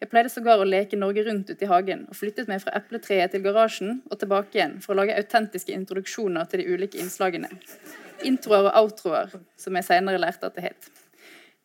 [0.01, 3.35] Jeg pleide sågar å leke Norge rundt ute i hagen, og flyttet meg fra epletreet
[3.35, 7.51] til garasjen og tilbake igjen for å lage autentiske introduksjoner til de ulike innslagene.
[8.25, 10.89] Introer og outroer, som jeg senere lærte at det het.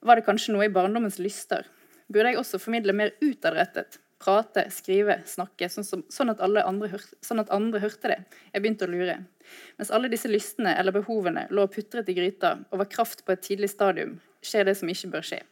[0.03, 1.63] Var det kanskje noe i barndommens lyster?
[2.11, 4.01] Burde jeg også formidle mer utadrettet?
[4.19, 8.21] Prate, skrive, snakke, sånn, som, sånn, at hørte, sånn, at andre hørte det.
[8.51, 9.17] Jeg begynte å lure.
[9.79, 13.47] Mens alle disse lystene eller behovene lå putret i gryta og var kraft på et
[13.47, 15.45] tidlig stadium, skjer det som ikke bør skje.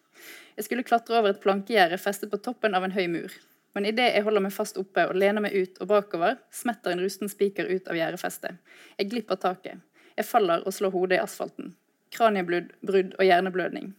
[0.58, 3.34] Jeg skulle klatre over et plankegjerde festet på toppen av en høy mur.
[3.74, 7.02] Men idet jeg holder meg fast oppe og lener meg ut og bakover, smetter en
[7.02, 8.60] rusten spiker ut av gjerdefestet.
[9.00, 9.82] Jeg glipper taket.
[10.14, 11.74] Jeg faller og slår hodet i asfalten.
[12.14, 13.90] Kraniebrudd og hjerneblødning.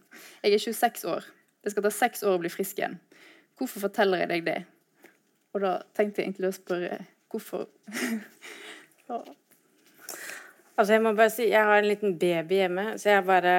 [0.45, 1.27] Jeg er 26 år.
[1.65, 3.01] Det skal ta seks år å bli frisk igjen.
[3.59, 4.61] Hvorfor forteller jeg deg det?
[5.55, 7.01] Og da tenkte jeg egentlig å spørre
[7.33, 7.67] hvorfor.
[10.75, 13.55] Altså, jeg må bare si, jeg har en liten baby hjemme, så jeg bare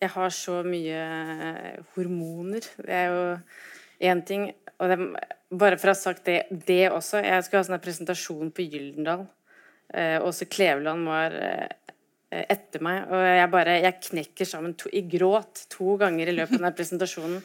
[0.00, 2.66] Jeg har så mye eh, hormoner.
[2.76, 3.20] Det er jo
[4.10, 4.98] én ting Og det,
[5.50, 9.24] bare for å ha sagt det, det også Jeg skulle ha sånn presentasjon på Gyldendal.
[9.94, 11.68] Eh, også Kleveland var eh,
[12.50, 16.58] etter meg, og jeg bare Jeg knekker sammen to, i gråt to ganger i løpet
[16.58, 17.40] av den presentasjonen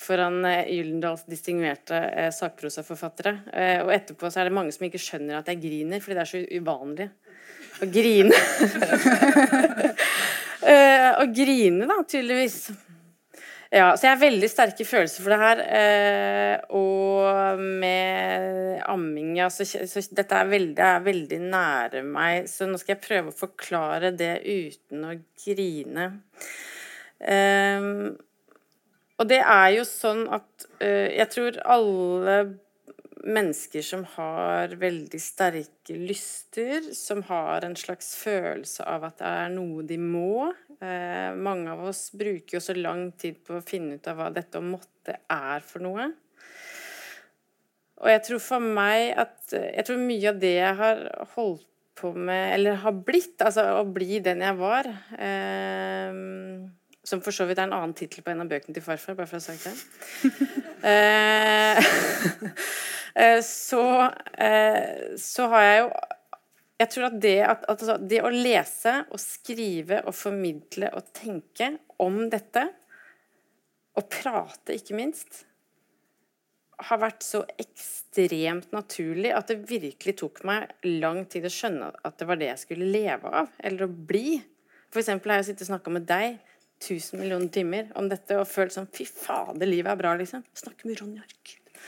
[0.00, 3.36] foran eh, Gyldendals distinguerte eh, sakprosaforfattere.
[3.52, 6.24] Eh, og etterpå så er det mange som ikke skjønner at jeg griner, fordi det
[6.24, 7.10] er så uvanlig
[7.82, 8.34] å grine.
[10.74, 12.58] eh, å grine, da, tydeligvis.
[13.74, 15.62] Ja, så jeg har veldig sterke følelser for det her.
[15.80, 22.46] Eh, og med amming ja, så, så dette er veldig, er veldig, nære meg.
[22.50, 26.06] Så nå skal jeg prøve å forklare det uten å grine.
[27.18, 27.90] Eh,
[29.14, 32.38] og det er jo sånn at uh, jeg tror alle
[33.24, 39.54] mennesker som har veldig sterke lyster, som har en slags følelse av at det er
[39.54, 40.52] noe de må
[40.84, 44.30] Eh, Mange av oss bruker jo så lang tid på å finne ut av hva
[44.34, 46.10] dette å måtte er for noe.
[48.02, 51.04] Og jeg tror for meg at Jeg tror mye av det jeg har
[51.36, 56.16] holdt på med, eller har blitt, altså å bli den jeg var eh,
[57.04, 59.28] som for så vidt er en annen tittel på en av bøkene til farfar, bare
[59.30, 59.74] for å ha sagt det.
[60.84, 62.50] Eh, eh,
[63.44, 64.10] så,
[64.42, 65.90] eh, så har jeg jo
[66.82, 71.12] Jeg tror at det, at, at altså, det å lese og skrive og formidle og
[71.14, 71.68] tenke
[72.02, 72.64] om dette,
[73.94, 75.44] og prate ikke minst,
[76.82, 82.18] har vært så ekstremt naturlig at det virkelig tok meg lang tid å skjønne at
[82.18, 84.40] det var det jeg skulle leve av, eller å bli.
[84.90, 86.40] For eksempel har jeg sittet og snakka med deg
[86.82, 90.44] tusen millioner timer om dette og følt sånn Fy fader, livet er bra, liksom.
[90.58, 91.78] Snakke med Ronja, Gud.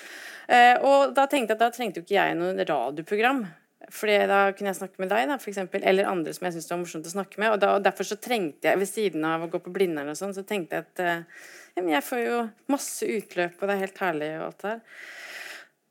[0.47, 3.47] Eh, og da tenkte jeg at da trengte jo ikke jeg noe radioprogram.
[3.93, 6.73] Fordi da kunne jeg snakke med deg, da, for eksempel, eller andre som jeg syntes
[6.73, 7.53] var morsomt å snakke med.
[7.55, 10.19] Og, da, og, derfor så trengte jeg, ved siden av å gå på Blindern og
[10.19, 11.45] sånn, så tenkte jeg at eh,
[11.77, 12.41] jeg får jo
[12.73, 14.83] masse utløp, og det er helt herlig og alt det her.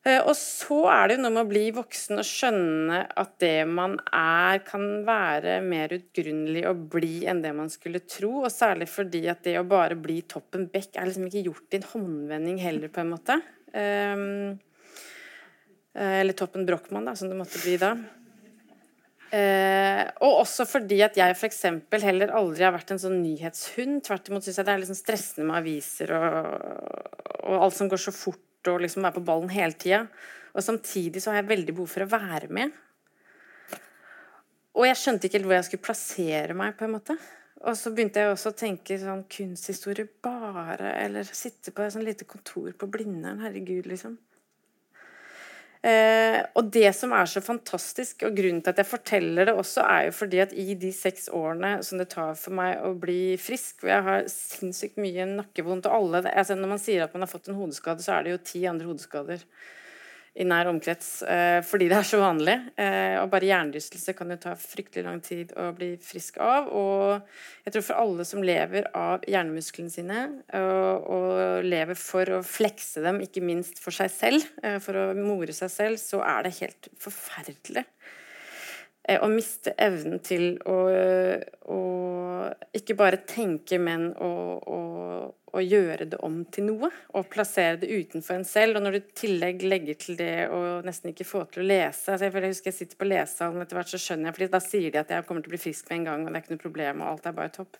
[0.06, 3.66] Eh, og så er det jo noe med å bli voksen og skjønne at det
[3.70, 8.44] man er, kan være mer utgrunnelig å bli enn det man skulle tro.
[8.44, 11.82] Og særlig fordi at det å bare bli Toppen bekk er liksom ikke gjort i
[11.82, 13.40] en håndvending heller, på en måte.
[13.76, 14.56] Um,
[15.96, 17.94] eller Toppen Brochmann, som det måtte bli da.
[19.36, 21.64] Eh, og også fordi at jeg f.eks.
[22.04, 24.04] heller aldri har vært en sånn nyhetshund.
[24.06, 26.50] Tvert imot syns jeg det er liksom stressende med aviser og,
[27.44, 30.06] og alt som går så fort og liksom være på ballen hele tida.
[30.56, 32.76] Og samtidig så har jeg veldig behov for å være med.
[34.76, 37.16] Og jeg skjønte ikke helt hvor jeg skulle plassere meg, på en måte.
[37.66, 42.06] Og så begynte jeg også å tenke sånn kunsthistorie bare, eller sitte på et sånn
[42.06, 44.20] lite kontor på Blindern, herregud, liksom.
[45.86, 49.84] Eh, og det som er så fantastisk, og grunnen til at jeg forteller det også,
[49.86, 53.36] er jo fordi at i de seks årene som det tar for meg å bli
[53.42, 57.26] frisk, og jeg har sinnssykt mye nakkevondt og alle altså Når man sier at man
[57.26, 59.46] har fått en hodeskade, så er det jo ti andre hodeskader
[60.36, 62.56] i nær omkrets eh, fordi det er så vanlig.
[62.82, 66.68] Eh, og bare hjernerystelse kan jo ta fryktelig lang tid å bli frisk av.
[66.76, 70.26] Og jeg tror for alle som lever av hjernemusklene sine,
[70.60, 75.08] og, og lever for å flekse dem, ikke minst for seg selv, eh, for å
[75.18, 77.88] more seg selv, så er det helt forferdelig
[79.22, 80.76] å miste evnen til å,
[81.70, 81.80] å,
[82.74, 84.32] ikke bare tenke, men å,
[85.56, 86.90] å gjøre det om til noe.
[87.16, 88.78] Og plassere det utenfor en selv.
[88.78, 92.14] Og når du i tillegg legger til det å nesten ikke få til å lese
[92.14, 94.92] altså Jeg husker jeg sitter på lesesalen etter hvert, så skjønner jeg fordi da sier
[94.92, 96.56] de at jeg kommer til å bli frisk med en gang, og det er ikke
[96.56, 97.80] noe problem, og alt er bare topp.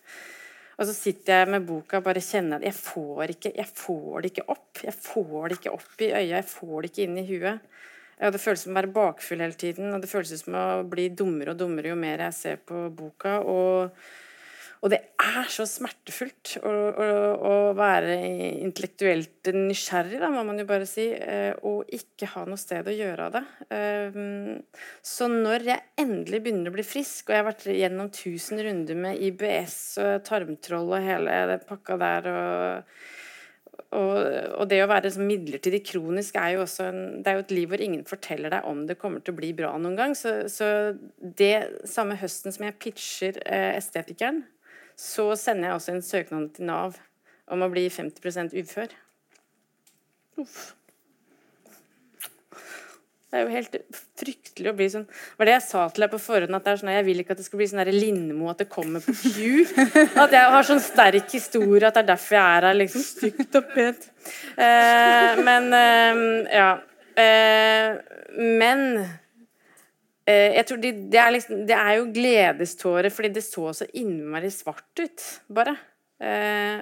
[0.76, 4.16] Og så sitter jeg med boka og bare kjenner at jeg får, ikke, jeg får
[4.24, 4.82] det ikke opp.
[4.84, 7.72] Jeg får det ikke opp i øya, jeg får det ikke inn i huet.
[8.16, 11.10] Og det føles som å være bakfull hele tiden, og det føles som å bli
[11.12, 13.40] dummere og dummere jo mer jeg ser på boka.
[13.44, 13.98] og
[14.86, 17.06] og det er så smertefullt å, å,
[17.42, 18.20] å, være
[18.62, 22.94] intellektuelt nysgjerrig, da, må man jo bare si, eh, og ikke ha noe sted å
[22.94, 23.42] gjøre av det.
[23.74, 24.62] Ehm,
[25.02, 29.02] så når jeg endelig begynner å bli frisk, og jeg har vært gjennom tusen runder
[29.08, 32.98] med IBS og tarmtroll og hele den pakka der og
[33.96, 34.18] og,
[34.60, 37.54] og, det å være sånn midlertidig kronisk er jo også en, det er jo et
[37.56, 40.16] liv hvor ingen forteller deg om det kommer til å bli bra noen gang.
[40.18, 40.68] Så, så
[41.20, 44.44] det samme høsten som jeg pitcher eh, Estetikeren,
[45.00, 46.98] så sender jeg også en søknad til Nav
[47.52, 48.96] om å bli 50 ufør.
[50.42, 50.74] Uff.
[53.36, 53.74] Det er jo helt
[54.16, 56.72] fryktelig å bli sånn Det var det jeg sa til deg på forhånd, at det
[56.72, 59.12] er sånn, jeg vil ikke at det skal bli sånn Lindmo, at det kommer på
[59.12, 59.66] Pew.
[60.24, 62.78] At jeg har sånn sterk historie, at det er derfor jeg er her.
[62.80, 64.08] liksom Stygt og pent.
[64.56, 66.24] Eh, men eh,
[66.56, 66.70] ja.
[67.20, 68.00] Eh,
[68.40, 68.86] men
[70.34, 74.50] jeg tror det, det, er liksom, det er jo gledestårer fordi det så så innmari
[74.54, 75.76] svart ut, bare.
[76.18, 76.82] Eh,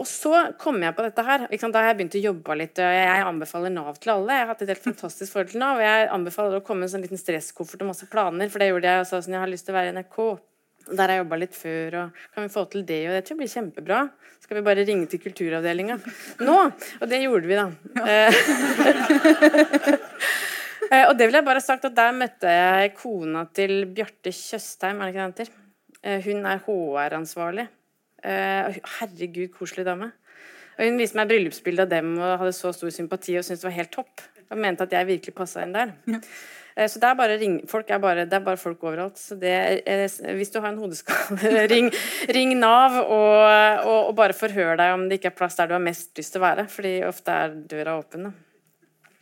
[0.00, 1.46] og så kom jeg på dette her.
[1.50, 2.78] Da har jeg begynt å jobbe litt.
[2.80, 4.36] og Jeg anbefaler Nav til alle.
[4.36, 5.80] Jeg har hatt et helt fantastisk forhold til Nav.
[5.80, 8.70] og Jeg anbefaler å komme med en sånn liten stresskoffert og masse planer, for det
[8.70, 9.02] gjorde jeg.
[9.02, 10.20] og sa sånn, Jeg har lyst til å være i NRK.
[10.90, 13.00] Der har jeg jobba litt før, og kan vi få til det?
[13.08, 13.98] Og det tror jeg blir kjempebra.
[14.40, 15.98] Skal vi bare ringe til kulturavdelinga
[16.46, 16.56] nå?
[17.02, 17.68] Og det gjorde vi, da.
[18.06, 18.40] Eh,
[18.90, 19.98] Eh,
[20.90, 25.00] og det vil jeg bare ha sagt at Der møtte jeg kona til Bjarte Tjøstheim.
[25.00, 25.58] er det ikke det heter?
[26.02, 27.66] Eh, hun er HR-ansvarlig.
[28.24, 30.12] Eh, herregud, koselig dame.
[30.78, 33.68] Og Hun viste meg bryllupsbilde av dem og hadde så stor sympati og syntes det
[33.68, 34.24] var helt topp.
[34.50, 35.92] Og mente at jeg virkelig passa inn der.
[36.10, 36.18] Ja.
[36.88, 39.18] Så det er bare ring, folk er bare, det er bare folk overalt.
[39.18, 39.82] Så det,
[40.38, 41.90] hvis du har en hodeskade, ring,
[42.30, 43.34] ring Nav og,
[43.84, 46.32] og, og, bare forhør deg om det ikke er plass der du har mest lyst
[46.32, 46.68] til å være.
[46.72, 48.30] Fordi ofte er døra åpen.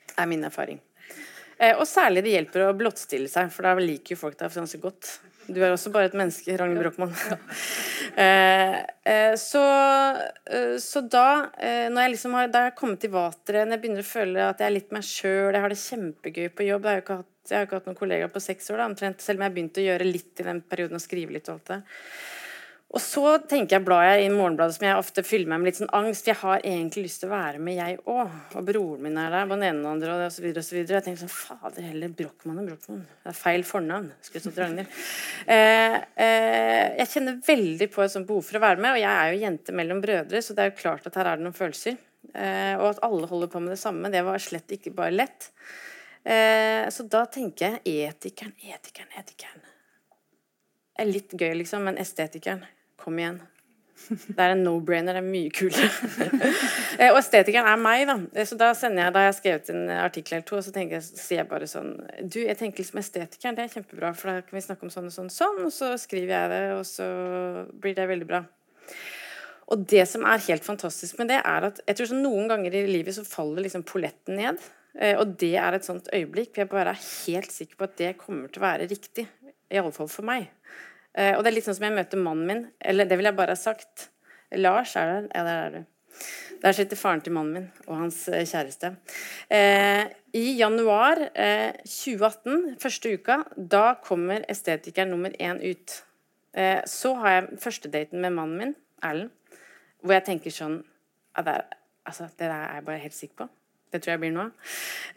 [0.06, 0.78] Det er min erfaring.
[1.58, 4.80] Eh, og særlig det hjelper å blottstille seg, for da liker jo folk deg ganske
[4.82, 5.10] godt.
[5.48, 7.14] Du er også bare et menneske, Ragnhild Brochmann.
[8.24, 8.76] eh,
[9.08, 9.64] eh, så,
[10.84, 11.28] så, da,
[11.88, 14.46] når jeg liksom har, da jeg har kommet til vateret, når jeg begynner å føle
[14.52, 17.06] at jeg er litt meg sjøl, jeg har det kjempegøy på jobb Jeg har jo
[17.06, 19.82] ikke hatt, ikke hatt noen kollegaer på seks år, da, omtrent, selv om jeg begynte
[19.82, 21.48] å gjøre litt i den perioden og skrive litt.
[21.48, 21.80] og alt det.
[22.88, 25.78] Og så tenker jeg, blar jeg i Morgenbladet, som jeg ofte fyller meg med litt
[25.82, 26.22] sånn angst.
[26.22, 28.36] For jeg har egentlig lyst til å være med, jeg òg.
[28.56, 30.66] Og broren min er der, på den ene og den andre, og så videre og
[30.70, 30.96] så videre.
[30.96, 33.02] Jeg tenker sånn, fader heller, Brochmann og Brochmann.
[33.26, 34.06] Det er feil fornavn.
[34.24, 35.02] Skulle stått Ragnhild.
[35.52, 39.12] Eh, eh, jeg kjenner veldig på et sånt behov for å være med, og jeg
[39.12, 41.58] er jo jente mellom brødre, så det er jo klart at her er det noen
[41.60, 42.00] følelser.
[42.32, 45.50] Eh, og at alle holder på med det samme, det var slett ikke bare lett.
[46.24, 49.68] Eh, så da tenker jeg etikeren, etikeren, etikeren.
[50.88, 52.64] Det er litt gøy, liksom, men estetikeren
[52.98, 53.40] Kom igjen.
[54.08, 55.16] Det er en no-brainer.
[55.16, 55.90] Det er mye kulere.
[56.98, 58.16] Eh, og estetikeren er meg, da.
[58.34, 61.20] Eh, så da sender jeg, da jeg skrevet en artikkel eller to, så tenker jeg,
[61.30, 61.92] jeg bare sånn
[62.26, 65.06] Du, jeg tenker liksom estetikeren, det er kjempebra, for da kan vi snakke om sånn
[65.06, 65.60] og sånn, sånn.
[65.68, 67.06] Og så skriver jeg det, og så
[67.78, 68.42] blir det veldig bra.
[69.70, 72.74] Og det som er helt fantastisk med det, er at jeg tror sånn noen ganger
[72.74, 74.58] i livet så faller liksom polletten ned.
[74.98, 76.54] Eh, og det er et sånt øyeblikk.
[76.54, 79.28] For jeg bare er helt sikker på at det kommer til å være riktig.
[79.70, 80.48] Iallfall for meg.
[81.18, 82.64] Eh, og det er litt sånn som jeg møter mannen min.
[82.78, 84.08] Eller det vil jeg bare ha sagt.
[84.54, 85.30] Lars er der.
[85.34, 85.80] Ja, der er du.
[86.62, 88.94] Der sitter faren til mannen min og hans eh, kjæreste.
[89.54, 96.00] Eh, I januar eh, 2018, første uka, da kommer estetiker nummer én ut.
[96.58, 99.30] Eh, så har jeg førstedaten med mannen min, Erlend,
[100.02, 100.80] hvor jeg tenker sånn
[101.46, 101.54] det,
[102.02, 103.48] altså, det er jeg bare helt sikker på.
[103.92, 104.72] Det tror jeg blir noe av.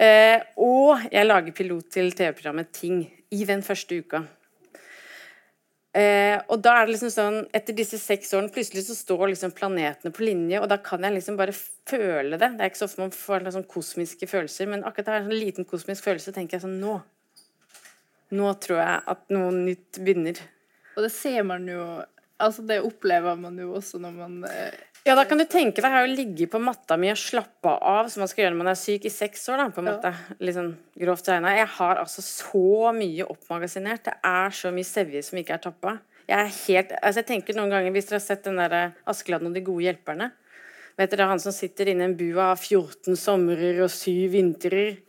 [0.06, 3.02] Eh, og jeg lager pilot til TV-programmet Ting
[3.34, 4.22] i den første uka.
[5.92, 9.52] Eh, og da er det liksom sånn Etter disse seks årene plutselig så står liksom
[9.58, 12.54] planetene på linje, og da kan jeg liksom bare føle det.
[12.56, 15.26] Det er ikke så ofte man får sånn kosmiske følelser, men akkurat da er det
[15.26, 16.96] en sånn liten kosmisk følelse, tenker jeg sånn Nå.
[18.32, 20.40] Nå tror jeg at noe nytt begynner.
[20.96, 21.84] Og det ser man jo
[22.42, 25.96] Altså, det opplever man jo også når man eh, ja, da kan du tenke deg
[25.98, 28.78] å ligge på matta mi og slappe av, som man skal gjøre når man er
[28.78, 29.96] syk i seks år, da, på en ja.
[29.98, 30.38] måte.
[30.46, 31.56] Litt sånn grovt regna.
[31.58, 34.06] Jeg har altså så mye oppmagasinert.
[34.06, 35.96] Det er så mye sevje som ikke er tappa.
[36.30, 38.94] Jeg er helt Altså, jeg tenker noen ganger, hvis dere har sett den der eh,
[39.10, 40.30] Askeladden og de gode hjelperne
[41.00, 45.00] Vet dere han som sitter inne i en bua av 14 somrer og 7 vintrer,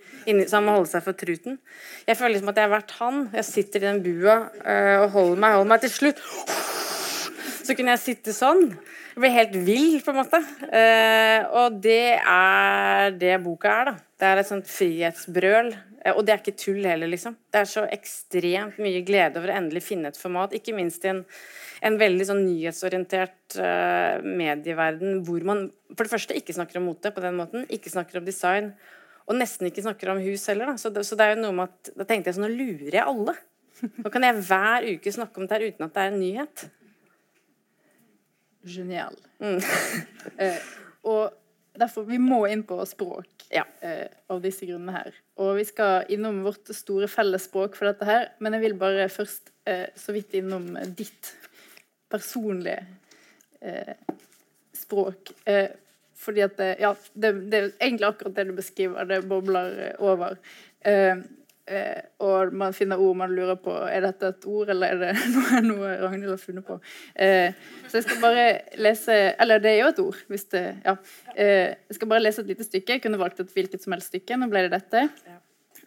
[0.46, 1.58] så han må holde seg for truten?
[2.06, 3.24] Jeg føler liksom at jeg har vært han.
[3.34, 6.22] Jeg sitter i den bua øh, og holder meg, holder meg til slutt
[7.62, 8.64] Så kunne jeg sitte sånn.
[9.12, 10.40] Jeg ble helt vill, på en måte.
[10.66, 13.94] Eh, og det er det boka er, da.
[14.18, 15.70] Det er et sånt frihetsbrøl.
[16.02, 17.36] Eh, og det er ikke tull heller, liksom.
[17.52, 21.12] Det er så ekstremt mye glede over å endelig finne et format, ikke minst i
[21.12, 21.22] en,
[21.86, 27.10] en veldig sånn nyhetsorientert uh, medieverden hvor man for det første ikke snakker om mote
[27.14, 28.72] på den måten, ikke snakker om design,
[29.28, 30.72] og nesten ikke snakker om hus heller.
[30.72, 30.78] Da.
[30.82, 32.96] Så, det, så det er jo noe med at Da tenkte jeg sånn Nå lurer
[32.98, 33.36] jeg alle.
[34.02, 36.64] Nå kan jeg hver uke snakke om det her uten at det er en nyhet.
[38.64, 39.16] Genial.
[39.42, 39.58] Mm.
[40.42, 40.58] eh,
[41.08, 41.32] og
[41.78, 43.64] derfor vi må inn på språk Ja.
[43.80, 45.16] eh, av disse grunnene her.
[45.40, 49.08] Og vi skal innom vårt store felles språk for dette her, men jeg vil bare
[49.12, 51.32] først eh, så vidt innom ditt
[52.12, 52.84] personlige
[53.60, 53.94] eh,
[54.76, 55.32] språk.
[55.48, 55.70] Eh,
[56.22, 59.08] fordi at det, Ja, det, det er egentlig akkurat det du beskriver.
[59.08, 60.36] Det bobler eh, over.
[60.84, 61.24] Eh, eh,
[62.22, 65.62] og man finner ord man lurer på er dette et ord, eller er det noe,
[65.66, 66.78] noe Ragnhild har funnet på.
[67.14, 67.54] Eh,
[67.88, 68.44] så jeg skal bare
[68.80, 70.20] lese Eller det er jo et ord.
[70.32, 70.96] hvis det, ja.
[71.36, 72.98] Eh, jeg skal bare lese et lite stykke.
[72.98, 74.38] Jeg kunne valgt et hvilket som helst stykke.
[74.38, 75.08] Nå ble det dette.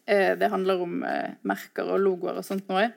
[0.06, 2.92] Eh, det handler om eh, merker og logoer og sånt noe.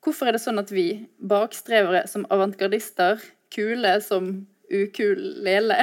[0.00, 0.86] Hvorfor er det sånn at vi,
[1.20, 3.20] bakstrevere som avantgardister,
[3.52, 4.30] kule som
[4.70, 5.76] ukulele,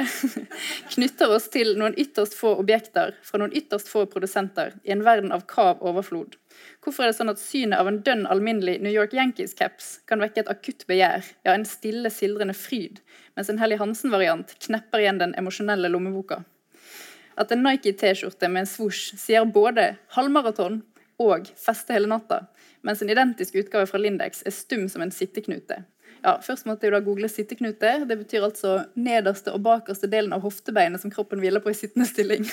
[0.94, 5.32] knytter oss til noen ytterst få objekter fra noen ytterst få produsenter i en verden
[5.34, 6.36] av kav overflod?
[6.82, 10.42] Hvorfor er det sånn at synet av en dønn alminnelig New York Yankees-caps kan vekke
[10.42, 13.02] et akutt begjær, ja, en stille, sildrende fryd,
[13.36, 16.42] mens en Helly Hansen-variant knepper igjen den emosjonelle lommeboka?
[17.38, 20.80] At en Nike-T-skjorte med en svosj sier både halvmaraton
[21.22, 22.46] og feste hele natta,
[22.86, 25.82] mens en identisk utgave fra Lindex er stum som en sitteknute.
[26.22, 27.92] Ja, først måtte jeg da google sitteknute.
[28.08, 32.08] Det betyr altså nederste og bakerste delen av hoftebeinet som kroppen hviler på i sittende
[32.10, 32.46] stilling.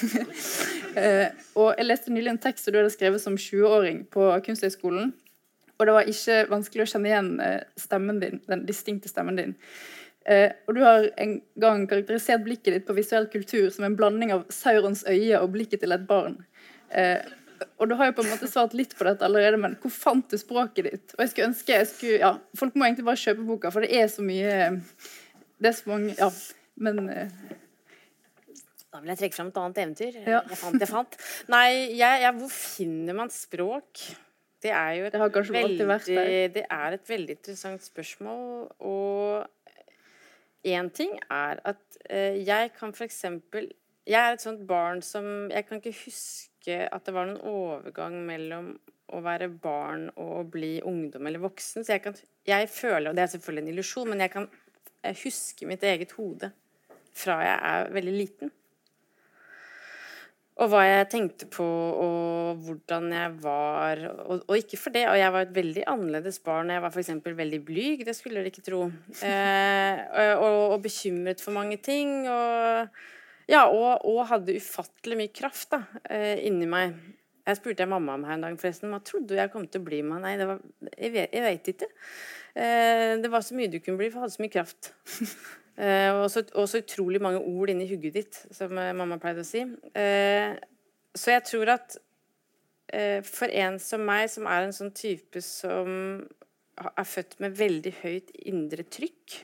[1.02, 5.14] eh, og jeg leste nylig en tekst som du hadde skrevet som 20-åring på Kunsthøgskolen.
[5.76, 9.56] Og det var ikke vanskelig å kjenne igjen eh, stemmen din, den distinkte stemmen din.
[10.26, 14.34] Eh, og du har en gang karakterisert blikket ditt på visuell kultur som en blanding
[14.34, 16.40] av Saurons øye og blikket til et barn.
[16.90, 17.22] Eh,
[17.78, 20.32] og du har jo på en måte svart litt på dette allerede, men hvor fant
[20.32, 21.16] du språket ditt?
[21.16, 23.92] Og jeg skulle ønske jeg skulle, ja, Folk må egentlig bare kjøpe boka, for det
[24.00, 24.56] er så mye
[25.60, 26.30] Det er så mange Ja,
[26.88, 27.34] men eh,
[28.92, 30.22] Da vil jeg trekke fram et annet eventyr.
[30.24, 30.42] Ja.
[30.48, 31.18] Jeg fant, jeg fant.
[31.52, 31.68] Nei,
[32.00, 34.06] jeg, jeg, hvor finner man språk?
[34.64, 38.72] Det er jo et Det veldig, det er et veldig interessant spørsmål.
[38.80, 39.46] Og
[40.66, 43.70] én ting er at eh, jeg kan eksempel
[44.08, 48.18] Jeg er et sånt barn som Jeg kan ikke huske at det var noen overgang
[48.26, 48.74] mellom
[49.14, 51.86] å være barn og å bli ungdom eller voksen.
[51.86, 54.50] Så jeg, kan, jeg føler, og det er selvfølgelig en illusjon, men jeg kan
[55.22, 56.52] huske mitt eget hode
[57.16, 58.54] fra jeg er veldig liten.
[60.56, 64.02] Og hva jeg tenkte på, og hvordan jeg var.
[64.24, 65.04] Og, og ikke for det.
[65.12, 66.72] Og jeg var et veldig annerledes barn.
[66.72, 67.12] Jeg var f.eks.
[67.26, 68.86] veldig blyg, det skulle dere ikke tro.
[69.20, 70.00] Eh,
[70.38, 72.24] og, og, bekymret for mange ting.
[72.32, 72.88] Og,
[73.50, 76.96] ja, og, og hadde ufattelig mye kraft da, eh, inni meg.
[77.46, 78.90] Jeg spurte mamma om her en dag, forresten.
[78.90, 80.24] Hva trodde du jeg kom til å bli med?
[80.24, 80.64] Nei, det var,
[80.98, 81.90] jeg, vet, ikke.
[82.58, 84.92] Eh, det var så mye du kunne bli, for jeg hadde så mye kraft.
[85.76, 89.60] Eh, og, så, utrolig mange ord inni hugget ditt, som mamma pleide å si.
[91.20, 91.98] Så jeg tror at
[93.28, 95.90] for en som meg, som er en sånn type som
[96.80, 99.36] er født med veldig høyt indre trykk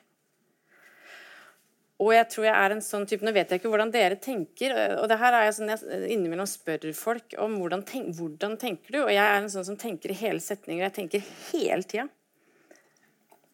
[2.01, 4.73] og jeg tror jeg er en sånn type Nå vet jeg ikke hvordan dere tenker,
[4.97, 8.95] og det her er jeg sånn jeg innimellom spør folk om hvordan, tenk, hvordan tenker
[8.95, 10.87] du, og jeg er en sånn som tenker i hele setninger.
[10.87, 12.07] Jeg tenker hele tida.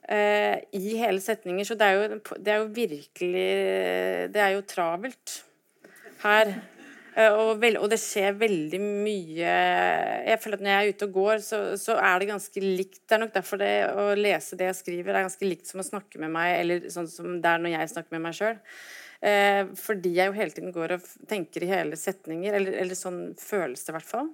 [0.07, 1.67] Uh, I hele setninger.
[1.67, 3.47] Så det er, jo, det er jo virkelig
[4.31, 5.33] Det er jo travelt
[6.23, 6.53] her.
[7.17, 9.53] Eh, og, vel, og det skjer veldig mye
[10.27, 13.01] Jeg føler at når jeg er ute og går, så, så er det ganske likt.
[13.08, 15.88] Det er nok derfor det å lese det jeg skriver, er ganske likt som å
[15.88, 18.60] snakke med meg, eller sånn som det er når jeg snakker med meg sjøl.
[19.25, 23.23] Eh, fordi jeg jo hele tiden går og tenker i hele setninger, eller, eller sånn
[23.41, 24.30] føles det i hvert fall.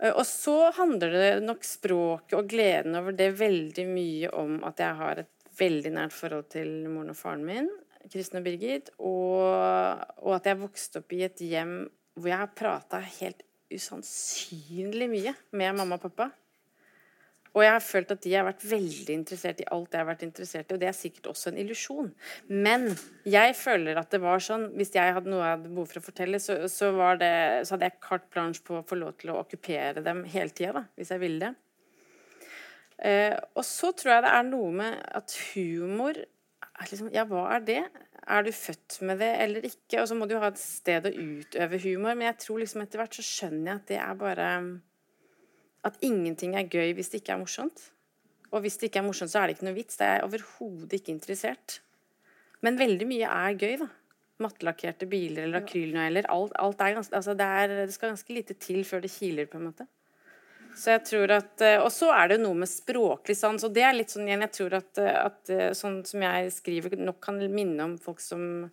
[0.00, 4.80] Eh, Og så handler det nok språket og gleden over det veldig mye om at
[4.80, 7.68] jeg har et veldig nært forhold til moren og faren min,
[8.12, 11.78] Kristin og Birgit, og, og at jeg vokste opp i et hjem
[12.16, 13.42] hvor jeg har prata helt
[13.72, 16.30] usannsynlig mye med mamma og pappa.
[17.56, 20.24] Og jeg har følt at de har vært veldig interessert i alt jeg har vært
[20.26, 22.10] interessert i, og det er sikkert også en illusjon.
[22.52, 22.90] Men
[23.24, 26.04] jeg føler at det var sånn Hvis jeg hadde noe jeg hadde behov for å
[26.04, 26.90] fortelle, så, så,
[27.20, 27.32] det,
[27.64, 30.84] så hadde jeg carte blanche på å få lov til å okkupere dem hele tida,
[31.00, 31.54] hvis jeg ville det.
[33.08, 36.20] Eh, og så tror jeg det er noe med at humor
[36.84, 37.80] liksom, Ja, hva er det?
[38.26, 40.00] Er du født med det eller ikke?
[40.02, 42.14] Og så må du jo ha et sted å utøve humor.
[42.14, 44.48] Men jeg tror liksom etter hvert så skjønner jeg at det er bare
[45.86, 47.90] At ingenting er gøy hvis det ikke er morsomt.
[48.50, 49.98] Og hvis det ikke er morsomt, så er det ikke noe vits.
[49.98, 51.80] Det er jeg overhodet ikke interessert.
[52.64, 53.88] Men veldig mye er gøy, da.
[54.42, 56.26] Mattelakkerte biler eller akrylnøyler.
[56.32, 59.48] Alt, alt er ganske altså det, er, det skal ganske lite til før det kiler,
[59.48, 59.86] på en måte.
[60.76, 63.84] Så jeg tror at, eh, Og så er det noe med språklig sans, og det
[63.86, 67.20] er litt sånn igjen Jeg tror at, eh, at eh, sånn som jeg skriver, nok
[67.24, 68.66] kan minne om folk som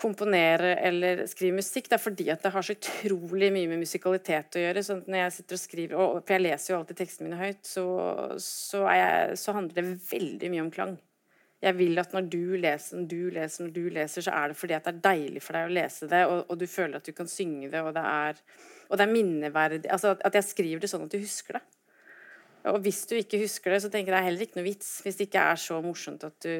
[0.00, 1.90] komponerer eller skriver musikk.
[1.90, 4.84] Det er fordi at det har så utrolig mye med musikalitet å gjøre.
[4.86, 7.60] sånn at når jeg sitter og skriver, For jeg leser jo alltid tekstene mine høyt,
[7.68, 7.84] så,
[8.40, 10.96] så, jeg, så handler det veldig mye om klang.
[11.60, 14.56] Jeg vil at når du leser, når du leser, når du leser, så er det
[14.56, 17.08] fordi at det er deilig for deg å lese det, og, og du føler at
[17.08, 18.40] du kan synge det, og det er
[18.90, 21.62] og det er minneverdig Altså at jeg skriver det sånn at du husker det.
[22.70, 24.88] Og hvis du ikke husker det, så tenker jeg det er heller ikke noe vits.
[25.04, 26.54] Hvis det ikke er så morsomt at du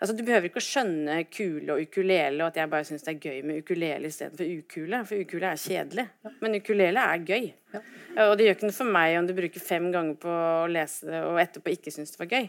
[0.00, 3.10] Altså, Du behøver ikke å skjønne kule og ukulele, og at jeg bare syns det
[3.12, 6.06] er gøy med ukulele istedenfor ukule, for ukule er kjedelig.
[6.40, 7.50] Men ukulele er gøy.
[7.74, 7.82] Ja.
[8.24, 11.10] Og det gjør ikke noe for meg om du bruker fem ganger på å lese
[11.10, 12.48] det, og etterpå ikke syns det var gøy.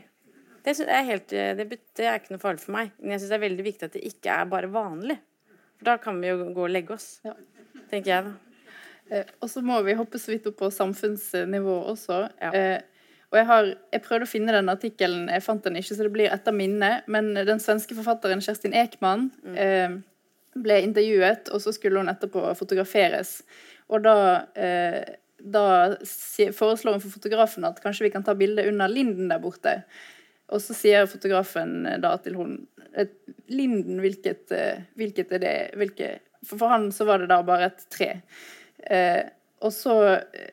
[0.61, 1.65] Det er, helt, det,
[1.97, 2.93] det er, ikke noe farlig for meg.
[2.99, 5.17] Men jeg syns det er veldig viktig at det ikke er bare vanlig.
[5.79, 7.15] For da kan vi jo gå og legge oss.
[7.25, 7.33] Ja.
[7.89, 8.51] Tenker jeg, da.
[9.11, 12.21] Eh, og så må vi hoppe så vidt opp på samfunnsnivå også.
[12.43, 12.51] Ja.
[12.53, 16.03] Eh, og jeg, har, jeg, prøvde å finne den artikkelen, jeg fant den ikke, så
[16.03, 17.07] det blir etter minnet.
[17.11, 19.57] Men den svenske forfatteren Kjerstin Ekman mm.
[19.65, 19.97] eh,
[20.59, 23.37] ble intervjuet, og så skulle hun etterpå fotograferes.
[23.91, 24.15] Og da,
[24.59, 25.65] eh, da
[26.03, 29.79] foreslår hun for fotografen at kanskje vi kan ta bilde under linden der borte.
[30.51, 32.59] Og så sier fotografen eh, da til hun
[33.51, 34.51] Linden, hvilket,
[34.99, 35.51] hvilket er det?
[35.79, 36.07] Hvilke,
[36.43, 38.09] for han så var det da bare et tre.
[38.83, 39.21] Eh,
[39.61, 39.95] og så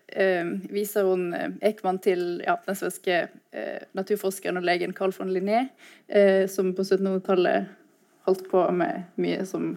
[0.07, 5.33] eh, viser hun eh, Ekman til ja, den svenske eh, naturforskeren og legen Carl von
[5.33, 5.69] Linné,
[6.09, 7.71] eh, som på 1700-tallet
[8.29, 9.71] holdt på med mye som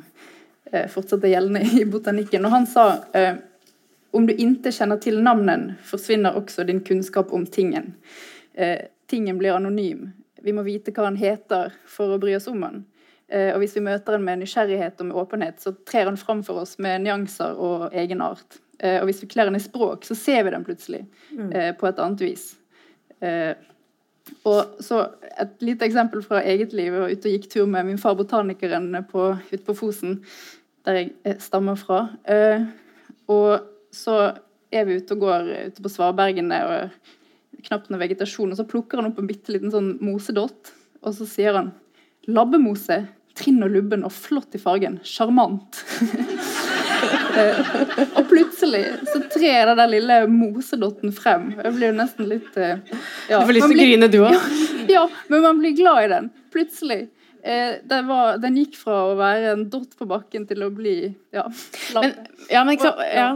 [0.72, 2.46] eh, fortsatt er gjeldende i botanikken.
[2.48, 2.88] Og han sa
[4.12, 7.94] om du ikke kjenner til navnen, forsvinner også din kunnskap om tingen.
[9.12, 10.08] Tingen blir anonym.
[10.42, 12.82] Vi må vite hva han heter for å bry oss om han.
[13.32, 16.42] Eh, og hvis vi møter han med nysgjerrighet og med åpenhet, så trer han fram
[16.44, 18.60] for oss med nyanser og egenart.
[18.82, 21.52] Eh, og hvis vi kler han i språk, så ser vi den plutselig mm.
[21.52, 22.50] eh, på et annet vis.
[24.50, 24.98] Og så
[25.42, 26.92] Et lite eksempel fra eget liv.
[26.94, 30.20] Jeg var ute og gikk tur med min far botanikeren på, ute på Fosen,
[30.86, 32.02] der jeg stammer fra.
[33.32, 33.64] Og
[33.96, 34.18] så
[34.72, 37.16] er vi ute og går ute på svabergene, og
[37.68, 38.52] knapt noe vegetasjon.
[38.52, 41.74] Og så plukker han opp en bitte liten sånn mosedott, og så sier han
[42.30, 43.00] 'Labbemose,
[43.34, 45.00] trinn og lubben og flott i fargen.
[45.08, 45.80] Sjarmant.
[48.18, 51.50] og plutselig så trer den der lille mosedotten frem.
[51.58, 52.76] Jeg blir jo nesten litt uh,
[53.32, 53.40] ja.
[53.40, 54.36] Du får lyst til å grine, du òg?
[54.36, 54.44] Ja,
[55.00, 56.30] ja, men man blir glad i den.
[56.54, 57.02] Plutselig.
[57.42, 61.48] Eh, var, den gikk fra å være en dott på bakken til å bli ja,
[61.96, 62.12] men,
[62.52, 63.32] ja, men, ja.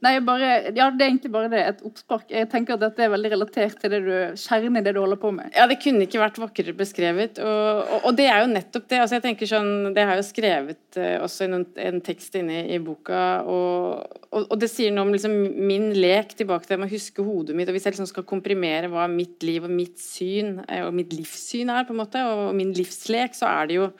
[0.00, 1.60] Nei, bare, ja, det er egentlig bare det.
[1.60, 2.30] Et oppspark.
[2.32, 5.18] Jeg tenker at dette er veldig relatert til det du, kjernen i det du holder
[5.20, 5.50] på med.
[5.52, 7.40] Ja, det kunne ikke vært vakrere beskrevet.
[7.44, 9.02] Og, og, og det er jo nettopp det.
[9.02, 12.40] altså jeg tenker sånn, Det har jeg jo skrevet eh, også i noen, en tekst
[12.40, 13.20] inne i, boka.
[13.44, 15.36] Og, og, det sier noe om liksom,
[15.68, 17.68] min lek tilbake til jeg må huske hodet mitt.
[17.68, 21.12] og Hvis jeg liksom skal komprimere hva mitt liv og mitt syn eh, og mitt
[21.12, 23.92] livssyn er, på en måte, og min livslek, så er det jo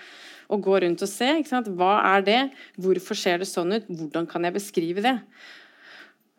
[0.51, 1.29] å gå rundt og se.
[1.77, 2.43] Hva er det?
[2.81, 3.93] Hvorfor ser det sånn ut?
[3.93, 5.19] Hvordan kan jeg beskrive det?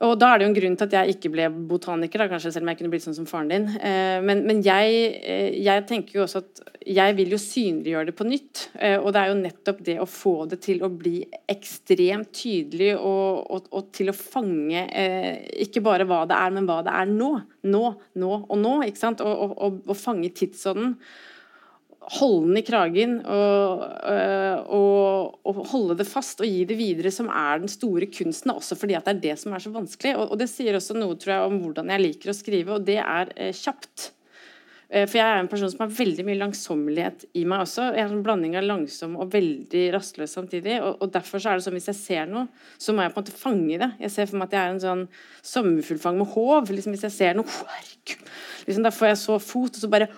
[0.01, 2.53] Og da er det jo en grunn til at jeg ikke ble botaniker, da, kanskje
[2.55, 3.67] selv om jeg kunne blitt sånn som faren din.
[3.77, 8.15] Eh, men, men jeg, eh, jeg, tenker jo også at jeg vil jo synliggjøre det
[8.17, 8.63] på nytt.
[8.81, 11.19] Eh, og det er jo nettopp det å få det til å bli
[11.53, 14.87] ekstremt tydelig og, og, og til å fange
[15.61, 17.33] ikke bare hva det er, men hva det er nå.
[17.69, 17.83] Nå,
[18.17, 18.77] nå og nå.
[18.87, 19.21] ikke sant?
[19.21, 20.95] Og, og, fange tidsånden
[22.01, 27.11] holde den i kragen og, øh, og, og, holde det fast og gi det videre,
[27.13, 30.15] som er den store kunsten, også fordi at det er det som er så vanskelig.
[30.17, 32.89] Og, og det sier også noe tror jeg, om hvordan jeg liker å skrive, og
[32.89, 34.09] det er eh, kjapt.
[34.91, 37.91] Eh, for jeg er en person som har veldig mye langsommelighet i meg også.
[37.95, 40.79] Jeg har en blanding av langsom og veldig rastløs samtidig.
[40.83, 42.47] Og, derfor så er det sånn hvis jeg ser noe,
[42.81, 43.91] så må jeg på en måte fange det.
[44.07, 45.05] Jeg ser for meg at jeg er en sånn
[45.53, 46.73] sommerfuglfang med håv.
[46.73, 47.61] Liksom hvis jeg ser noe,
[48.65, 50.09] liksom, Da får jeg så fot, og så bare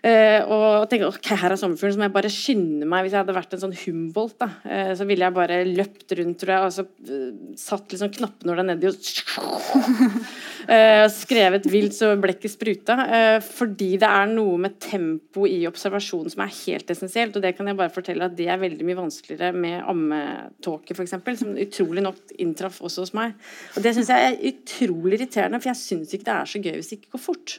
[0.00, 3.04] og tenker her er sommerfuglen, så må jeg bare skynde meg.
[3.04, 6.40] Hvis jeg hadde vært en sånn Humboldt, da, uh, så ville jeg bare løpt rundt
[6.40, 8.96] tror jeg, og så uh, satt liksom knappenåla nedi og
[11.10, 12.94] skrevet vilt så blekket spruta.
[13.42, 17.34] fordi det er noe med tempo i observasjonen som er helt essensielt.
[17.34, 21.16] Og det kan jeg bare fortelle at det er veldig mye vanskeligere med ammetåke, f.eks.,
[21.40, 23.34] som utrolig nok inntraff også hos meg.
[23.74, 26.76] Og det syns jeg er utrolig irriterende, for jeg syns ikke det er så gøy
[26.76, 27.58] hvis det ikke går fort.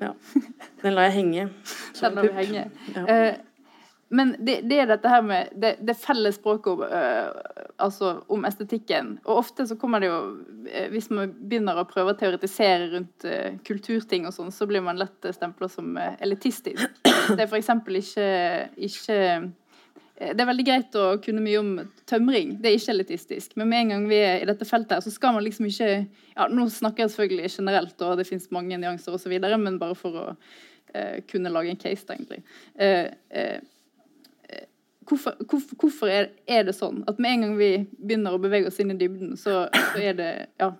[0.00, 0.12] Ja.
[0.82, 1.50] Den lar jeg henge.
[2.00, 2.64] Den lar vi henge.
[2.94, 3.04] Ja.
[3.10, 3.34] Uh,
[4.08, 9.16] men det, det, er dette her med det, det felles språket uh, altså om estetikken.
[9.24, 10.20] Og ofte så kommer det jo
[10.68, 13.26] uh, Hvis man begynner å prøve å teoretisere rundt
[13.66, 16.86] kulturting og sånn, så blir man lett stempla som elitistisk.
[17.02, 17.72] Det er f.eks.
[18.00, 18.28] ikke,
[18.88, 19.20] ikke
[20.16, 21.72] det er veldig greit å kunne mye om
[22.08, 23.52] tømring, det er ikke elitistisk.
[23.60, 25.90] Men med en gang vi er i dette feltet, her, så skal man liksom ikke
[25.92, 30.16] ja, Nå snakker jeg selvfølgelig generelt, og det fins mange nyanser osv., men bare for
[30.16, 30.26] å
[30.94, 32.40] eh, kunne lage en case, egentlig.
[32.80, 33.58] Eh, eh,
[35.08, 38.70] hvorfor, hvorfor, hvorfor er, er, det sånn at med en gang vi begynner å bevege
[38.70, 40.72] oss inn i dybden, så, så er det ja,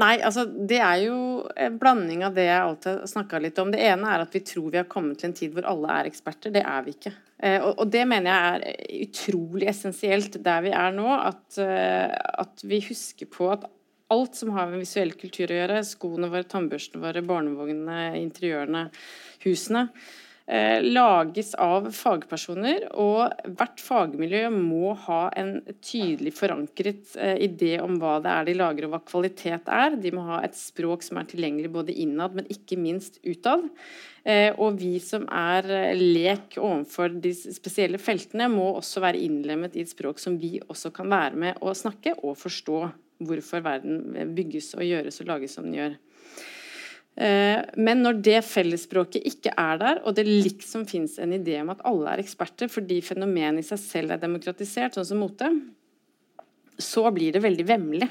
[0.00, 1.18] Nei, altså det er jo
[1.56, 3.70] en blanding av det jeg alltid har snakka litt om.
[3.74, 6.10] Det ene er at vi tror vi har kommet til en tid hvor alle er
[6.10, 6.54] eksperter.
[6.54, 7.14] Det er vi ikke.
[7.44, 11.08] Eh, og, det mener jeg er utrolig essensielt der vi er nå.
[11.14, 12.10] At, eh,
[12.44, 13.68] at vi husker på at
[14.14, 18.88] alt som har med visuell kultur å gjøre, skoene våre, tannbørstene våre, barnevognene, interiørene,
[19.44, 19.88] husene,
[20.46, 28.18] lages av fagpersoner, og hvert fagmiljø må ha en tydelig forankret eh, idé om hva
[28.20, 29.96] det er de lager og hva kvalitet er.
[29.96, 33.64] De må ha et språk som er tilgjengelig både innad, men ikke minst utad.
[34.24, 39.86] Eh, og vi som er lek overfor de spesielle feltene, må også være innlemmet i
[39.86, 42.82] et språk som vi også kan være med å snakke og forstå
[43.24, 45.96] hvorfor verden bygges og gjøres og lages som den gjør.
[47.14, 51.70] Eh, men når det fellesspråket ikke er der, og det liksom fins en idé om
[51.74, 55.50] at alle er eksperter fordi fenomenet i seg selv er demokratisert, sånn som mote,
[56.74, 58.10] så blir det veldig vemmelig.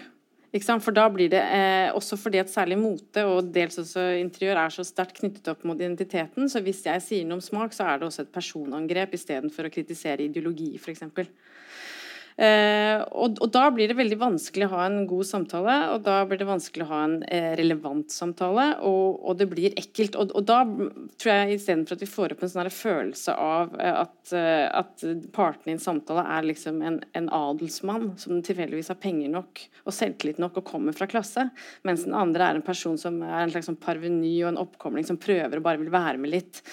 [0.54, 4.70] For da blir det, eh, Også fordi at særlig mote og dels også interiør er
[4.70, 6.48] så sterkt knyttet opp mot identiteten.
[6.48, 9.74] Så hvis jeg sier noe om smak, så er det også et personangrep istedenfor å
[9.74, 11.02] kritisere ideologi, f.eks.
[12.34, 16.22] Eh, og, og, da blir det veldig vanskelig å ha en god samtale, og da
[16.26, 20.18] blir det vanskelig å ha en eh, relevant samtale, og, og det blir ekkelt.
[20.20, 20.64] Og, og da
[21.22, 25.06] tror jeg istedenfor at vi får opp en sånn følelse av eh, at, at
[25.36, 29.96] partene i en samtale er liksom en, en adelsmann som tilfeldigvis har penger nok og
[29.96, 31.48] selvtillit nok og kommer fra klasse,
[31.86, 35.06] mens den andre er en person som er en slags sånn parveny og en oppkomling
[35.08, 36.64] som prøver og bare vil være med litt.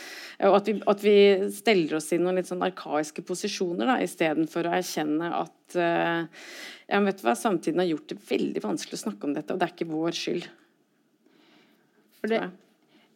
[0.47, 1.17] Og at vi, at vi
[1.53, 6.27] steller oss i noen litt sånn arkaiske posisjoner da, istedenfor å erkjenne at uh,
[6.91, 9.61] ja, vet du hva, Samtiden har gjort det veldig vanskelig å snakke om dette, og
[9.61, 10.49] det er ikke vår skyld.
[12.21, 12.41] For, det,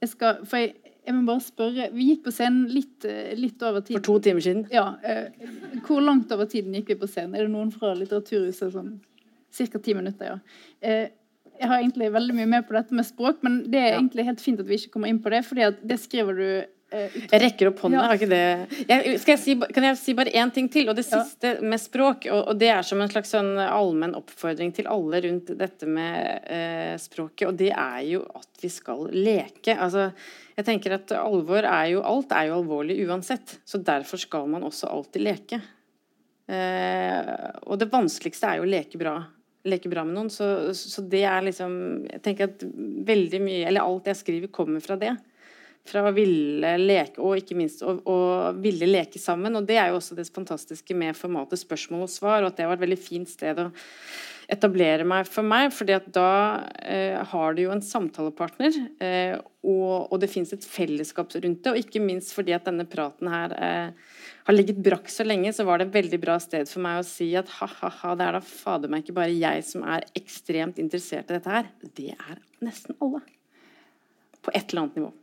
[0.00, 3.58] jeg, skal, for jeg, jeg, må bare spørre Vi gikk på scenen litt, eh, litt,
[3.60, 3.98] over tiden.
[3.98, 4.62] For to timer siden?
[4.72, 4.86] Ja.
[5.04, 7.36] Uh, hvor langt over tiden gikk vi på scenen?
[7.36, 8.96] Er det noen fra Litteraturhuset som
[9.54, 9.78] Ca.
[9.78, 10.38] ti minutter, ja.
[10.82, 11.06] Uh,
[11.54, 13.98] jeg har egentlig veldig mye med på dette med språk, men det er ja.
[14.00, 16.73] egentlig helt fint at vi ikke kommer inn på det, fordi det skriver du Eh,
[16.94, 18.42] jeg rekker opp hånda, har ikke det
[18.88, 20.88] jeg, jeg si, Kan jeg si bare én ting til?
[20.90, 24.72] Og det siste med språk, og, og, det er som en slags sånn allmenn oppfordring
[24.76, 29.76] til alle rundt dette med eh, språket, og det er jo at vi skal leke.
[29.76, 30.08] Altså,
[30.54, 34.66] jeg tenker at alvor er jo Alt er jo alvorlig uansett, så derfor skal man
[34.66, 35.60] også alltid leke.
[36.46, 37.32] Eh,
[37.64, 39.18] og det vanskeligste er jo å leke bra
[39.64, 40.30] leke bra med noen.
[40.32, 41.76] Så, så, det er liksom
[42.10, 42.64] Jeg tenker at
[43.08, 45.14] veldig mye Eller alt jeg skriver, kommer fra det
[45.84, 48.18] fra å ville leke, og ikke minst å, å,
[48.56, 49.56] ville leke sammen.
[49.58, 52.68] Og det er jo også det fantastiske med formatet spørsmål og svar, og at det
[52.70, 53.70] var et veldig fint sted å
[54.50, 56.30] etablere meg for meg, fordi at da
[56.84, 61.72] eh, har du jo en samtalepartner, eh, og, og, det fins et fellesskap rundt det,
[61.72, 64.12] og ikke minst fordi at denne praten her eh,
[64.44, 67.08] har ligget brakk så lenge, så var det et veldig bra sted for meg å
[67.08, 71.32] si at ha-ha-ha, det er da fader meg ikke bare jeg som er ekstremt interessert
[71.32, 73.24] i dette her, det er nesten alle.
[74.44, 75.14] På et eller annet nivå.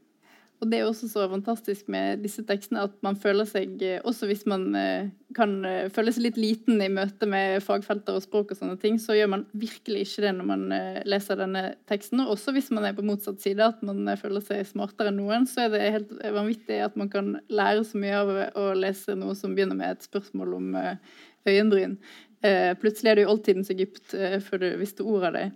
[0.61, 4.27] Og det er også så fantastisk med disse tekstene at man føler seg, eh, også
[4.29, 8.53] hvis man eh, kan eh, føle seg litt liten i møte med fagfelter og språk
[8.53, 10.67] og sånne ting, så gjør man virkelig ikke det når man
[11.09, 12.21] leser denne teksten.
[12.21, 15.49] Og også hvis man er på motsatt side, at man føler seg smartere enn noen,
[15.49, 19.33] så er det helt vanvittig at man kan lære så mye av å lese noe
[19.39, 20.73] som begynner med et spørsmål om
[21.49, 21.97] øyenbryn.
[22.81, 24.13] Plutselig er det jo oldtidens Egypt
[24.45, 25.47] før du visste ordet av det.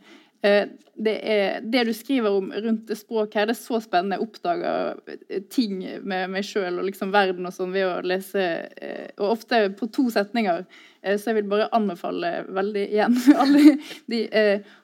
[0.46, 0.68] Eh,
[0.98, 4.18] det, er, det, du skriver om rundt språk her, det er så spennende.
[4.20, 8.46] Jeg oppdager eh, ting med meg sjøl og liksom verden og sånn ved å lese,
[8.78, 10.66] eh, og ofte på to setninger.
[11.06, 13.76] Så jeg vil bare anbefale veldig igjen alle
[14.10, 14.24] de.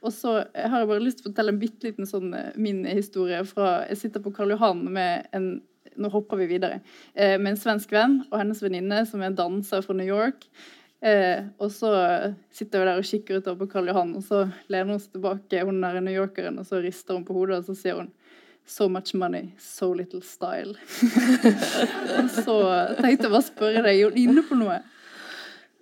[0.05, 3.39] Og så har jeg bare lyst til å fortelle en bitte liten sånn min historie
[3.49, 5.47] fra Jeg sitter på Karl Johan med en
[5.97, 6.77] nå hopper vi videre.
[7.15, 10.45] med en svensk venn og hennes venninne som er en danser fra New York.
[11.01, 11.91] Eh, og så
[12.53, 15.63] sitter vi der og kikker utover på Karl Johan, og så lener hun seg tilbake,
[15.65, 18.11] hun er New Yorkeren, og så rister hun på hodet, og så sier hun
[18.71, 20.75] So much money, so little style.
[22.21, 22.57] og så
[23.01, 24.77] tenkte jeg bare spørre deg, er hun inne på noe?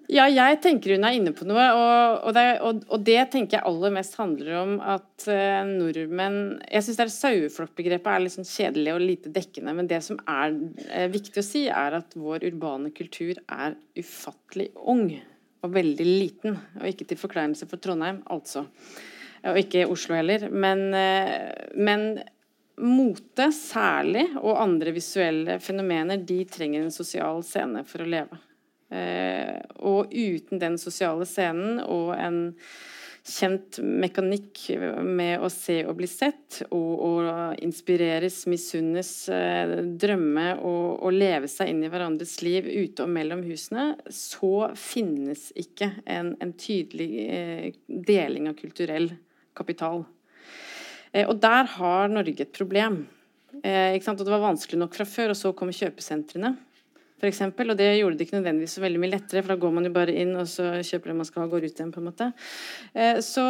[0.09, 1.63] Ja, jeg tenker hun er inne på noe.
[1.77, 6.39] Og, og, det, og, og det, tenker jeg aller mest handler om at uh, nordmenn
[6.65, 9.75] Jeg syns saueflokkbegrepet er litt sånn kjedelig og lite dekkende.
[9.77, 14.71] Men det som er uh, viktig å si, er at vår urbane kultur er ufattelig
[14.81, 15.13] ung.
[15.61, 16.57] Og veldig liten.
[16.79, 18.65] Og ikke til forkleinelse for Trondheim, altså.
[19.45, 20.49] Og ikke Oslo heller.
[20.49, 22.09] Men, uh, men
[22.81, 28.45] mote særlig, og andre visuelle fenomener, de trenger en sosial scene for å leve.
[28.89, 32.39] Eh, og uten den sosiale scenen og en
[33.29, 34.63] kjent mekanikk
[35.05, 41.49] med å se og bli sett, og, og inspireres, misunnes, eh, drømme og, og, leve
[41.51, 47.09] seg inn i hverandres liv ute og mellom husene, så finnes ikke en, en tydelig
[47.27, 49.11] eh, deling av kulturell
[49.53, 50.05] kapital.
[51.27, 53.01] og der har Norge et problem.
[53.51, 56.55] og det var vanskelig nok fra før, og så kom kjøpesentrene
[57.19, 59.73] for eksempel, Og det gjorde det ikke nødvendigvis så veldig mye lettere, for da går
[59.75, 61.91] man jo bare inn og så kjøper det man skal og går ut igjen.
[61.91, 62.29] på en måte.
[62.93, 63.45] Eh, så,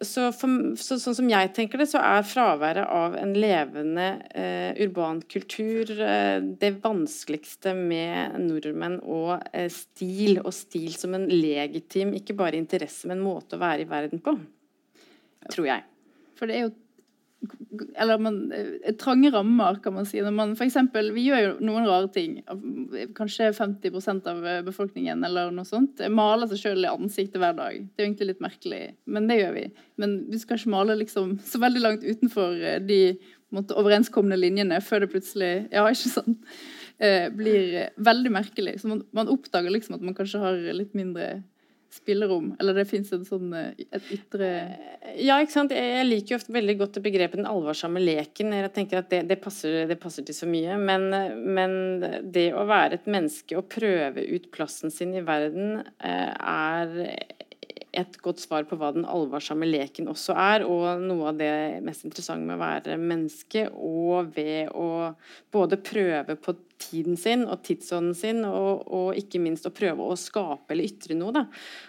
[0.00, 4.76] så, for, så, sånn som jeg tenker det, så er fraværet av en levende eh,
[4.84, 12.14] urban kultur eh, det vanskeligste med nordmenn og eh, stil, og stil som en legitim,
[12.18, 14.36] ikke bare interesse, men måte å være i verden på.
[15.50, 15.84] Tror jeg.
[16.38, 16.74] For det er jo
[17.96, 20.20] eller man, eh, trange rammer, kan man si.
[20.22, 22.36] Når man, for eksempel, vi gjør jo noen rare ting.
[23.16, 27.80] Kanskje 50% av eh, befolkningen eller noe sånt maler seg sjøl i ansiktet hver dag.
[27.80, 29.64] Det er jo egentlig litt merkelig, men det gjør vi.
[30.02, 33.00] Men vi skal ikke male liksom så veldig langt utenfor eh, de
[33.54, 36.56] måtte, overenskomne linjene før det plutselig Ja, ikke sant?
[37.34, 38.76] blir veldig merkelig.
[38.80, 41.42] Så man, man oppdager liksom at man kanskje har litt mindre
[41.94, 42.52] spillerom?
[42.60, 44.50] Eller det fins sånn et ytre
[45.20, 45.74] Ja, ikke sant.
[45.74, 48.54] Jeg liker jo ofte veldig godt begrepet 'den alvorsomme leken'.
[48.56, 50.78] Jeg tenker at det, det, passer, det passer, til så mye.
[50.80, 51.08] Men,
[51.54, 51.76] men,
[52.34, 57.43] det å være et menneske og prøve ut plassen sin i verden eh, er
[57.96, 61.54] et godt svar på hva den alvorsomme leken også er, og noe av det
[61.86, 65.14] mest interessante med å være menneske, og ved å
[65.54, 70.18] både prøve på tiden sin og tidsånden sin, og, og ikke minst å prøve å
[70.18, 71.34] skape eller ytre noe.
[71.34, 71.44] Da.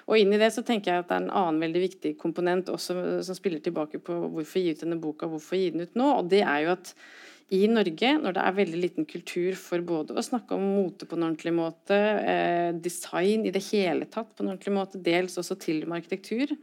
[0.10, 2.72] Og inn i det så tenker jeg at det er en annen veldig viktig komponent
[2.74, 6.12] også, som spiller tilbake på hvorfor gi ut denne boka, hvorfor gi den ut nå,
[6.20, 6.96] og det er jo at
[7.54, 11.18] i Norge, når det er veldig liten kultur for både å snakke om mote på
[11.18, 15.60] en ordentlig måte, eh, design i det hele tatt på en ordentlig måte, dels også
[15.62, 16.56] til og med arkitektur,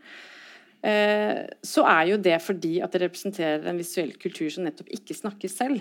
[0.82, 5.14] eh, så er jo det fordi at det representerer en visuell kultur som nettopp ikke
[5.14, 5.80] snakker selv.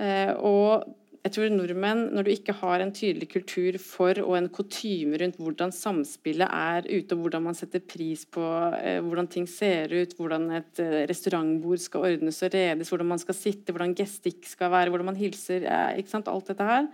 [0.00, 0.88] Eh, og
[1.20, 5.36] jeg tror nordmenn, når du ikke har en tydelig kultur for og en kutyme rundt
[5.36, 8.44] hvordan samspillet er ute, og hvordan man setter pris på
[8.78, 13.20] eh, hvordan ting ser ut, hvordan et eh, restaurantbord skal ordnes og redes, hvordan man
[13.20, 16.88] skal sitte, hvordan gestikk skal være, hvordan man hilser, eh, ikke sant, alt dette her,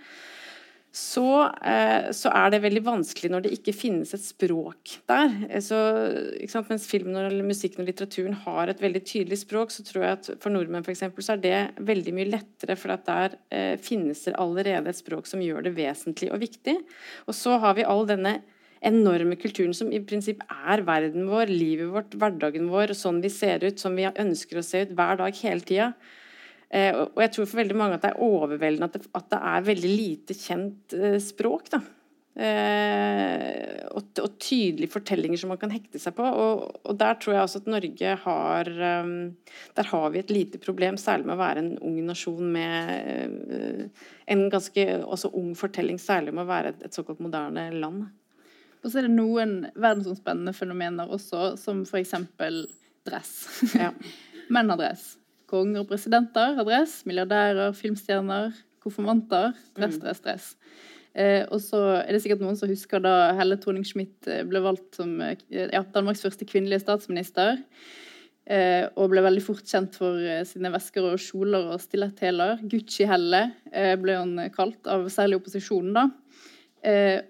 [0.97, 5.35] så, eh, så, er det veldig vanskelig når det ikke finnes et språk der.
[5.51, 5.77] Eh, så,
[6.71, 10.31] Mens filmen, og musikken og litteraturen har et veldig tydelig språk, så tror jeg at
[10.41, 14.39] for nordmenn for eksempel, så er det veldig mye lettere, for der eh, finnes det
[14.41, 16.79] allerede et språk som gjør det vesentlig og viktig.
[17.29, 18.39] Og så har vi all denne
[18.87, 23.69] enorme kulturen som i prinsipp er verden vår, livet vårt, hverdagen vår, sånn vi ser
[23.69, 25.93] ut, som vi ønsker å se ut hver dag hele tida.
[26.75, 29.39] Eh, og jeg tror for veldig mange at det er overveldende at det, at det
[29.53, 31.71] er veldig lite kjent eh, språk.
[31.77, 31.81] da.
[32.37, 36.27] Eh, og, og, tydelige fortellinger som man kan hekte seg på.
[36.27, 38.71] Og, og, der tror jeg også at Norge har
[39.79, 43.91] Der har vi et lite problem, særlig med å være en ung nasjon med
[44.27, 48.09] en ganske også ung fortelling, særlig med å være et, et såkalt moderne land.
[48.83, 52.13] Og så er det noen verdensomspennende fenomener også, som f.eks.
[53.07, 53.37] dress.
[53.75, 53.95] Ja.
[54.53, 55.15] Menn har dress
[55.51, 59.53] konger og presidenter har dress, milliardærer, filmstjerner, konfirmanter.
[59.77, 60.03] Dress, mm.
[60.05, 60.49] dress, dress.
[61.17, 64.99] Eh, og så er det sikkert noen som husker da Helle Thorning-Schmidt eh, ble valgt
[64.99, 67.63] som eh, ja, Danmarks første kvinnelige statsminister.
[68.47, 72.61] Eh, og ble veldig fort kjent for eh, sine vesker og kjoler og stiletthæler.
[72.71, 73.41] Gucci-Helle
[73.73, 76.07] eh, ble hun kalt, av særlig opposisjonen, da.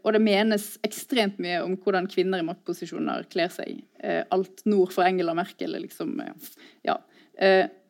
[0.04, 3.78] og det menes ekstremt mye om hvordan kvinner i maktposisjoner kler seg.
[4.04, 6.18] alt nord for Engela Merkel, liksom.
[6.84, 6.98] ja.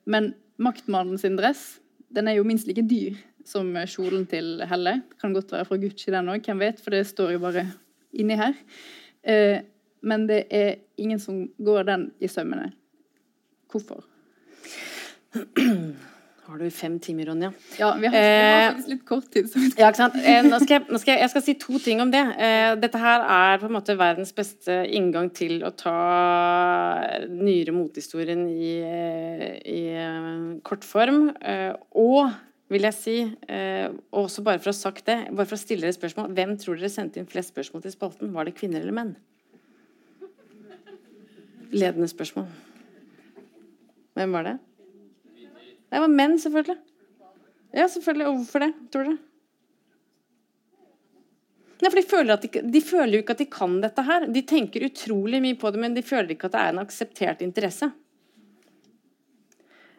[0.06, 0.32] Men
[0.62, 1.80] maktmannen sin dress
[2.14, 5.00] den er jo minst like dyr som kjolen til Helle.
[5.20, 7.66] Kan godt være fra Gucci, den òg, hvem vet, for det står jo bare
[8.16, 8.54] inni her.
[9.26, 9.60] Eh,
[10.06, 12.72] men det er ingen som går den i sømmene.
[13.70, 14.04] Hvorfor?
[16.46, 17.48] Har du fem timer, Ronja?
[17.74, 19.48] Ja, vi har, har eh, faktisk litt kort tid.
[19.74, 20.18] Ja, ikke sant?
[20.20, 22.22] Eh, nå skal jeg, nå skal jeg, jeg, skal si to ting om det.
[22.38, 25.96] Eh, dette her er på en måte verdens beste inngang til å ta
[27.26, 28.74] nyere motehistorien i,
[29.74, 29.80] i
[30.66, 31.32] kortform.
[31.98, 32.30] Og
[32.72, 33.16] vil jeg si,
[33.50, 36.56] eh, også bare for å ha sagt det, bare for å stille dere spørsmål Hvem
[36.58, 38.32] tror dere sendte inn flest spørsmål til spalten?
[38.34, 39.12] Var det kvinner eller menn?
[41.74, 42.48] Ledende spørsmål.
[44.18, 44.56] Hvem var det?
[45.96, 46.76] Det var menn, selvfølgelig.
[47.72, 48.24] Ja, selvfølgelig.
[48.26, 49.16] Hvorfor det, tror dere?
[51.76, 54.26] Nei, for de føler, de, de føler, jo ikke at de kan dette her.
[54.28, 57.40] De tenker utrolig mye på det, men de føler ikke at det er en akseptert
[57.46, 57.88] interesse.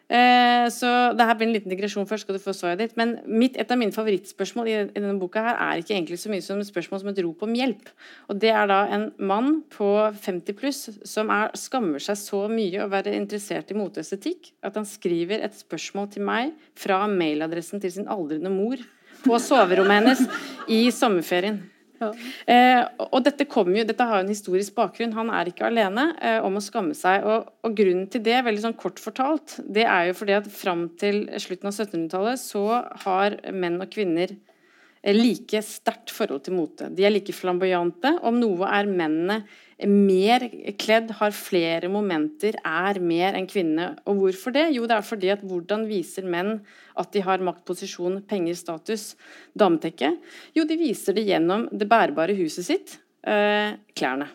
[0.08, 0.89] Eh, så
[1.20, 2.95] det her blir en liten digresjon først, skal du få svaret ditt.
[2.99, 6.45] Men mitt, et av mine favorittspørsmål i, denne boka her er ikke egentlig så mye
[6.45, 7.91] som et spørsmål som et rop om hjelp.
[8.32, 12.86] Og det er da en mann på 50 pluss som er, skammer seg så mye
[12.86, 17.99] å være interessert i moteestetikk at han skriver et spørsmål til meg fra mailadressen til
[17.99, 18.80] sin aldrende mor
[19.26, 20.24] på soverommet hennes
[20.72, 21.60] i sommerferien.
[22.02, 25.16] Eh, og dette, jo, dette, har en historisk bakgrunn.
[25.18, 27.26] Han er ikke alene eh, om å skamme seg.
[27.26, 30.88] Og, og, grunnen til det, veldig sånn kort fortalt, det er jo fordi at fram
[31.00, 32.66] til slutten av 1700-tallet så
[33.06, 36.91] har menn og kvinner eh, like sterkt forhold til mote.
[36.93, 38.18] De er like flamboyante.
[38.28, 39.41] Om noe er mennene
[39.86, 40.41] mer
[40.82, 43.91] kledd, har flere momenter, er mer enn kvinne.
[44.09, 44.65] Og hvorfor det?
[44.73, 46.55] Jo, det er fordi at hvordan viser menn
[46.97, 49.11] at de har makt, posisjon, penger, status,
[49.57, 50.15] dametekke?
[50.57, 54.32] Jo, de viser det gjennom det bærbare huset sitt, eh, klærne.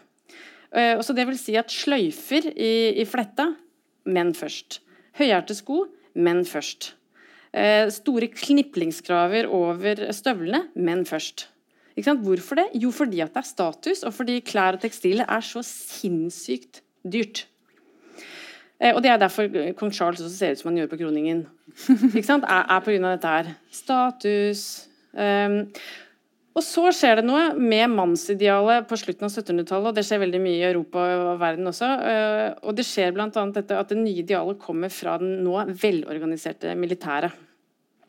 [0.72, 3.50] Eh, og så det vil si at sløyfer i, i fletta
[4.06, 4.80] menn først.
[5.18, 6.94] Høyhælte sko menn først.
[7.52, 11.50] Eh, store kniplingskraver over støvlene menn først.
[11.94, 12.68] Hvorfor det?
[12.74, 17.46] Jo, fordi at det er status, og fordi klær og tekstiler er så sinnssykt dyrt.
[18.82, 21.44] Eh, og det er derfor kong Charles også ser ut som han gjør på kroningen.
[22.16, 22.44] Ikke sant?
[22.48, 23.12] Er, er pga.
[23.12, 23.52] dette her.
[23.70, 24.88] Status.
[25.12, 25.68] Um,
[26.52, 30.40] og så skjer det noe med mannsidealet på slutten av 1700-tallet, og det skjer veldig
[30.42, 31.88] mye i Europa og verden også.
[32.02, 33.28] Uh, og det skjer bl.a.
[33.30, 37.38] dette at det nye idealet kommer fra den nå velorganiserte militæret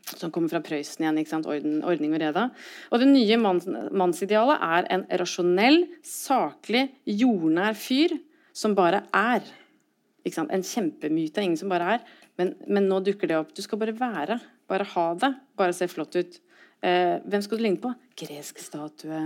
[0.03, 1.19] som kommer fra Prøysen igjen.
[1.21, 1.47] ikke sant?
[1.49, 2.47] Orden, ordning og reda.
[2.91, 8.17] Og det nye manns, mannsidealet er en rasjonell, saklig, jordnær fyr
[8.55, 9.45] som bare er.
[10.23, 10.53] Ikke sant?
[10.53, 12.07] En kjempemyte ingen som bare er.
[12.39, 13.53] Men, men, nå dukker det opp.
[13.55, 14.39] Du skal bare være.
[14.69, 15.31] Bare ha det.
[15.59, 16.39] Bare se flott ut.
[16.83, 17.93] Eh, hvem skal du ligne på?
[18.19, 19.19] Gresk statue.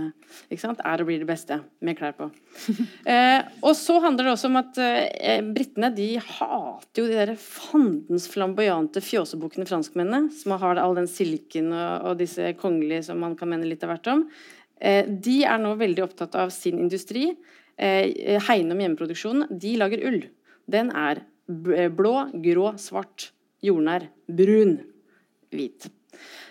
[0.46, 0.82] Ikke sant?
[0.86, 2.30] Er og blir det beste med klær på.
[3.08, 7.32] Eh, og så handler det også om at eh, britene de hater jo de der
[7.40, 13.36] fandens flamboyante fjåsebukkene franskmennene, som har all den silken og, og, disse kongelige som man
[13.38, 14.26] kan mene litt av hvert om.
[14.76, 17.30] Eh, de er nå veldig opptatt av sin industri.
[17.80, 19.48] Eh, hegne om hjemmeproduksjonen.
[19.50, 20.20] De lager ull.
[20.68, 23.30] Den er blå, grå, svart,
[23.64, 24.82] jordnær, brun,
[25.54, 25.88] hvit.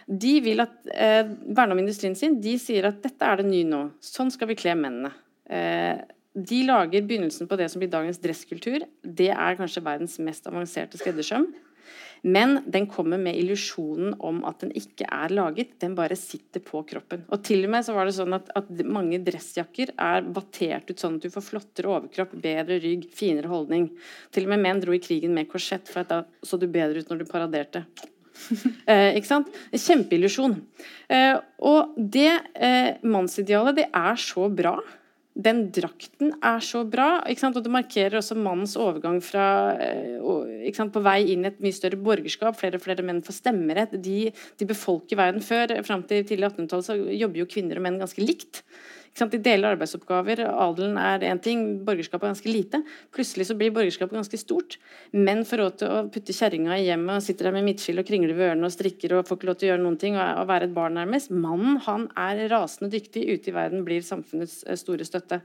[0.07, 2.39] De vil at, eh, verne om industrien sin.
[2.39, 3.91] De sier at dette er det nye nå.
[3.99, 5.11] Sånn skal vi kle mennene.
[5.49, 5.99] Eh,
[6.37, 8.85] de lager begynnelsen på det som blir dagens dresskultur.
[9.03, 11.47] Det er kanskje verdens mest avanserte skreddersøm.
[12.21, 15.77] Men den kommer med illusjonen om at den ikke er laget.
[15.79, 17.23] Den bare sitter på kroppen.
[17.29, 20.99] Og til og med så var det sånn at, at mange dressjakker er battert ut
[21.03, 23.91] sånn at du får flottere overkropp, bedre rygg, finere holdning.
[24.33, 27.11] Til og med menn dro i krigen med korsett, for da så du bedre ut
[27.11, 27.85] når du paraderte.
[28.87, 29.49] Eh, ikke sant?
[29.73, 30.53] Kjempeillusjon.
[31.11, 31.35] Eh,
[31.67, 34.77] og det eh, mannsidealet, det er så bra.
[35.37, 37.57] Den drakten er så bra, ikke sant?
[37.59, 40.15] og det markerer også mannens overgang fra eh,
[40.65, 42.57] ikke sant, På vei inn i et mye større borgerskap.
[42.57, 43.93] Flere og flere menn får stemmerett.
[44.01, 45.75] De, de befolker verden før.
[45.85, 48.63] Fram til tidlig 1800-tall så jobber jo kvinner og menn ganske likt.
[49.17, 50.43] De deler arbeidsoppgaver.
[50.45, 52.81] Adelen er én ting, borgerskapet er ganske lite.
[53.15, 54.77] Plutselig så blir borgerskapet ganske stort.
[55.15, 58.07] Menn får råd til å putte kjerringa i hjemmet og sitter der med midtskill og
[58.09, 60.43] kringler ved ørene og strikker og får ikke lov til å gjøre noen ting og,
[60.51, 61.33] være et barn nærmest.
[61.33, 63.25] Mannen han er rasende dyktig.
[63.25, 65.41] Ute i verden blir samfunnets eh, store støtte.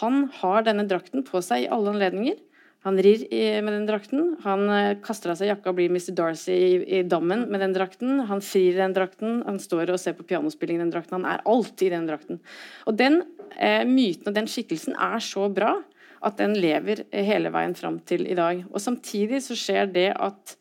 [0.00, 2.42] Han har denne drakten på seg i alle anledninger.
[2.84, 3.24] Han rir
[3.64, 4.34] med den drakten.
[4.44, 6.12] Han eh, kaster av seg jakka og blir Mr.
[6.16, 8.26] Darcy i, i, dammen med den drakten.
[8.28, 9.40] Han frir i den drakten.
[9.46, 11.16] Han står og ser på pianospilling i den drakten.
[11.16, 12.42] Han er alltid i den drakten.
[12.84, 13.22] Og den
[13.56, 15.78] eh, myten og den skikkelsen er så bra
[16.24, 18.62] at den lever hele veien fram til i dag.
[18.70, 20.58] Og samtidig så skjer det at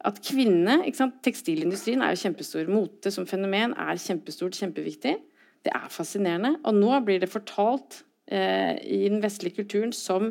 [0.00, 0.78] at kvinnene
[1.24, 2.68] Tekstilindustrien er jo kjempestor.
[2.72, 5.18] Mote som fenomen er kjempestort, kjempeviktig.
[5.60, 6.54] Det er fascinerende.
[6.64, 8.00] Og nå blir det fortalt
[8.32, 10.30] eh, i den vestlige kulturen som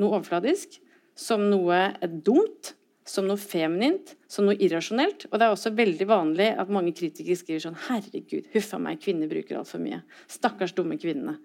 [0.00, 0.80] noe overfladisk,
[1.18, 1.90] som noe
[2.24, 2.74] dumt,
[3.10, 5.26] som noe feminint, som noe irrasjonelt.
[5.30, 9.30] Og det er også veldig vanlig at mange kritikere skriver sånn Herregud, huffa meg, kvinner
[9.30, 10.02] bruker altfor mye.
[10.30, 11.38] Stakkars dumme kvinnene.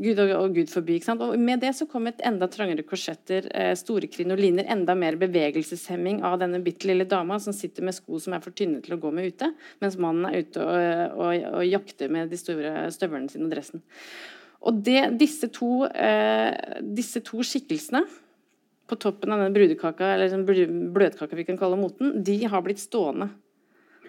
[0.00, 0.96] Gud og, og Gud forby.
[0.96, 1.22] ikke sant?
[1.24, 6.22] Og Med det så kom et enda trangere korsetter, eh, store krinoliner, enda mer bevegelseshemming
[6.24, 9.00] av denne bitte lille dama som sitter med sko som er for tynne til å
[9.02, 9.50] gå med ute,
[9.84, 13.84] mens mannen er ute og, og, og jakter med de store støvlene sine og dressen.
[14.60, 18.02] Og det, disse, to, eh, disse, to, skikkelsene
[18.90, 22.82] på toppen av denne brudekaka, eller den bløtkaka vi kan kalle moten, de har blitt
[22.82, 23.30] stående.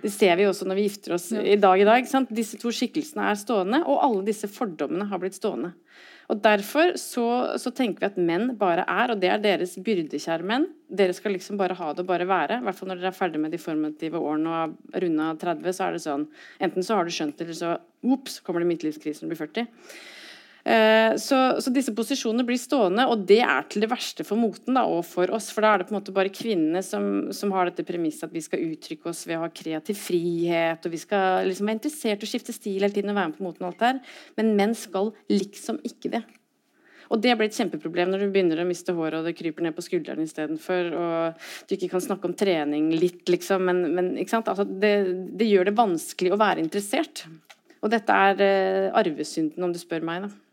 [0.02, 2.08] Det ser vi også når vi gifter oss i dag i dag.
[2.10, 2.32] sant?
[2.34, 5.76] Disse to skikkelsene er stående, og alle disse fordommene har blitt stående.
[6.32, 7.26] Og Derfor så,
[7.60, 10.70] så, tenker vi at menn bare er, og det er deres byrdekjære menn.
[10.88, 12.62] Dere skal liksom bare ha det og bare være.
[12.62, 15.89] I hvert fall når dere er ferdig med de formative årene og runda 30, så
[15.89, 16.26] er det sånn
[16.64, 17.76] Enten så har du skjønt det, eller så
[18.16, 19.68] ops, kommer det midtlivskrise når du blir 40.
[20.64, 24.78] Eh, så, så, disse posisjonene blir stående, og det er til det verste for moten
[24.78, 25.49] da, og for oss.
[25.53, 28.36] For da er det på en måte bare kvinnene som, som har dette premisset at
[28.36, 32.28] vi skal uttrykke oss ved å ha kreativ frihet, og vi skal liksom være interessert
[32.28, 34.22] å skifte stil hele tiden og være med på moten og alt der.
[34.38, 36.24] Men menn skal liksom ikke det.
[37.12, 39.76] Og det blir et kjempeproblem når du begynner å miste håret og det kryper ned
[39.76, 43.66] på skuldrene istedenfor, og du ikke kan snakke om trening litt, liksom.
[43.68, 44.93] Men, men altså, det,
[45.36, 47.26] det, gjør det vanskelig å være interessert.
[47.82, 50.51] Og dette er uh, arvesynden, om du spør meg, da.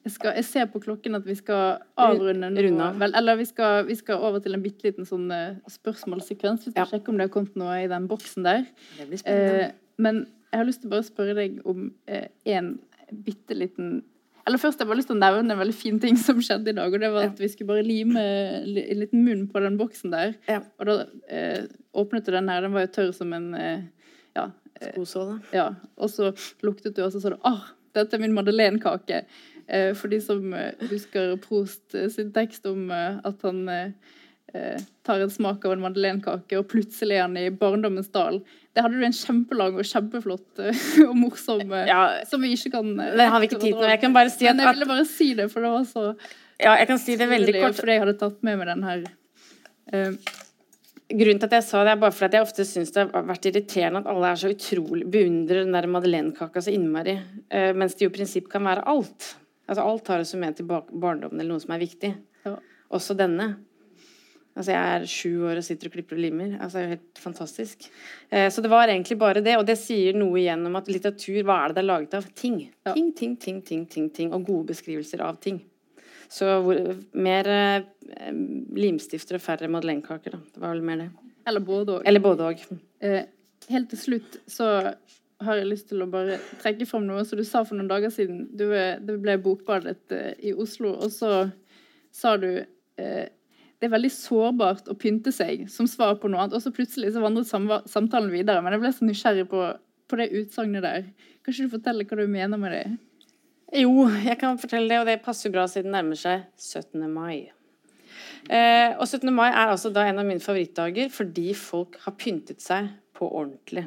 [0.00, 2.86] Jeg, skal, jeg, ser på klokken at vi skal avrunde nå.
[3.02, 6.64] Vel, eller vi skal, vi skal, over til en bitte liten sånn uh, spørsmålssekvens.
[6.64, 6.90] Vi skal ja.
[6.94, 8.64] sjekke om det har kommet noe i den boksen der.
[9.00, 9.66] Uh,
[10.00, 13.98] men jeg har lyst til å bare spørre deg om én uh, bitte liten
[14.46, 16.78] Eller først jeg bare lyst til å nevne en veldig fin ting som skjedde i
[16.78, 16.88] dag.
[16.88, 18.22] Og det var at vi skulle bare lime
[18.62, 18.70] en
[19.02, 20.32] liten munn på den boksen der.
[20.48, 20.62] Ja.
[20.80, 20.96] Og da
[21.92, 22.64] åpnet du den her.
[22.64, 23.50] Den var jo tørr som en
[24.32, 24.46] ja,
[24.80, 25.36] Skosåle.
[25.52, 25.74] Ja.
[26.00, 26.32] Og så
[26.64, 29.24] luktet du, og så sa du ah, dette er min madeleinekake.
[29.70, 33.68] Eh, for de som eh, husker Prost eh, sin tekst om at han
[35.06, 38.40] tar en smak av en madeleinekake, og plutselig er han i barndommens dal.
[38.74, 40.62] Det hadde du en kjempelang og kjempeflott
[41.06, 43.86] og morsom ja, som vi ikke kan Det har vi ikke tid til.
[43.92, 46.02] Jeg kan bare si at Men jeg ville bare si det, for det var så
[46.58, 47.78] Ja, jeg kan si det veldig kort.
[47.78, 49.04] Fordi jeg hadde tatt med meg den her.
[51.10, 53.46] Grunnen til at jeg sa det, er bare fordi jeg ofte syns det har vært
[53.52, 57.20] irriterende at alle er så utrolig beundrer den der madeleinekaka så innmari,
[57.78, 59.30] mens det jo i prinsipp kan være alt.
[59.70, 62.10] Altså alt har også med til barndommen eller noe som er viktig.
[62.46, 62.56] Ja.
[62.90, 63.52] Også denne.
[64.58, 66.56] Altså Jeg er sju år og sitter og klipper og limer.
[66.58, 67.86] Altså Det er jo helt fantastisk.
[68.28, 71.38] Eh, så det var egentlig bare det, og det sier noe igjen om at litteratur,
[71.46, 72.26] hva er det det er laget av?
[72.34, 72.58] Ting.
[72.86, 72.94] Ja.
[72.96, 74.34] Ting, ting, ting, ting, ting, ting.
[74.34, 75.62] Og gode beskrivelser av ting.
[76.30, 76.82] Så hvor,
[77.14, 77.86] mer eh,
[78.76, 80.42] limstifter og færre madeleinekaker, da.
[80.50, 81.10] Det var vel mer det.
[81.46, 82.04] Eller både òg.
[82.10, 82.66] Eller både òg.
[83.06, 83.22] Eh,
[83.70, 84.66] helt til slutt så
[85.44, 88.12] har jeg lyst til å bare trekke fram noe som du sa for noen dager
[88.12, 88.44] siden.
[88.56, 91.48] Du, eh, det ble bokbadet uh, i Oslo, og så
[92.14, 93.26] sa du eh,
[93.80, 96.56] det er veldig sårbart å pynte seg som svar på noe annet.
[96.58, 98.60] Og så plutselig så vandret samtalen videre.
[98.60, 99.62] Men jeg ble så nysgjerrig på,
[100.10, 101.06] på det utsagnet der.
[101.40, 102.84] Kan ikke du fortelle hva du mener med det?
[103.80, 107.06] Jo, jeg kan fortelle det, og det passer bra siden det nærmer seg 17.
[107.08, 107.48] mai.
[108.50, 109.30] Eh, og 17.
[109.32, 113.86] mai er altså da en av mine favorittdager fordi folk har pyntet seg på ordentlig.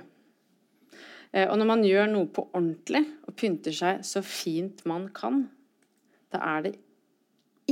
[1.33, 5.47] Eh, og når man gjør noe på ordentlig og pynter seg så fint man kan,
[6.33, 6.73] da er det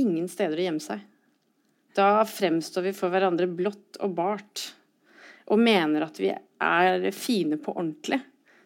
[0.00, 1.02] ingen steder å gjemme seg.
[1.96, 4.66] Da fremstår vi for hverandre blått og bart
[5.52, 8.20] og mener at vi er fine på ordentlig.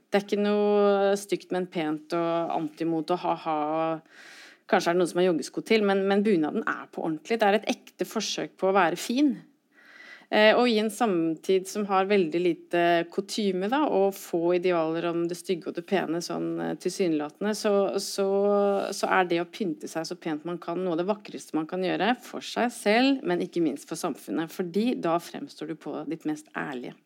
[0.06, 3.56] Det er ikke noe stygt, men pent og antimot og ha-ha.
[4.70, 7.40] Kanskje er det noen som har joggesko til, men, men bunaden er på ordentlig.
[7.40, 9.34] Det er et ekte forsøk på å være fin.
[10.30, 12.82] Eh, og i en samtid som har veldig lite
[13.14, 17.72] kutyme og få idealer om det stygge og det pene sånn eh, tilsynelatende, så,
[18.02, 18.26] så,
[18.90, 21.68] så, er det å pynte seg så pent man kan noe av det vakreste man
[21.70, 24.50] kan gjøre for seg selv, men ikke minst for samfunnet.
[24.50, 26.96] Fordi da fremstår du på ditt mest ærlige.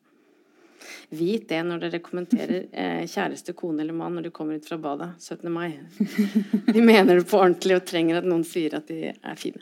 [1.12, 4.80] Vit det når dere kommenterer eh, kjæreste, kone eller mann når du kommer ut fra
[4.80, 5.44] badet 17.
[5.52, 5.74] mai.
[6.72, 9.60] De mener det på ordentlig og trenger at noen sier at de er fine.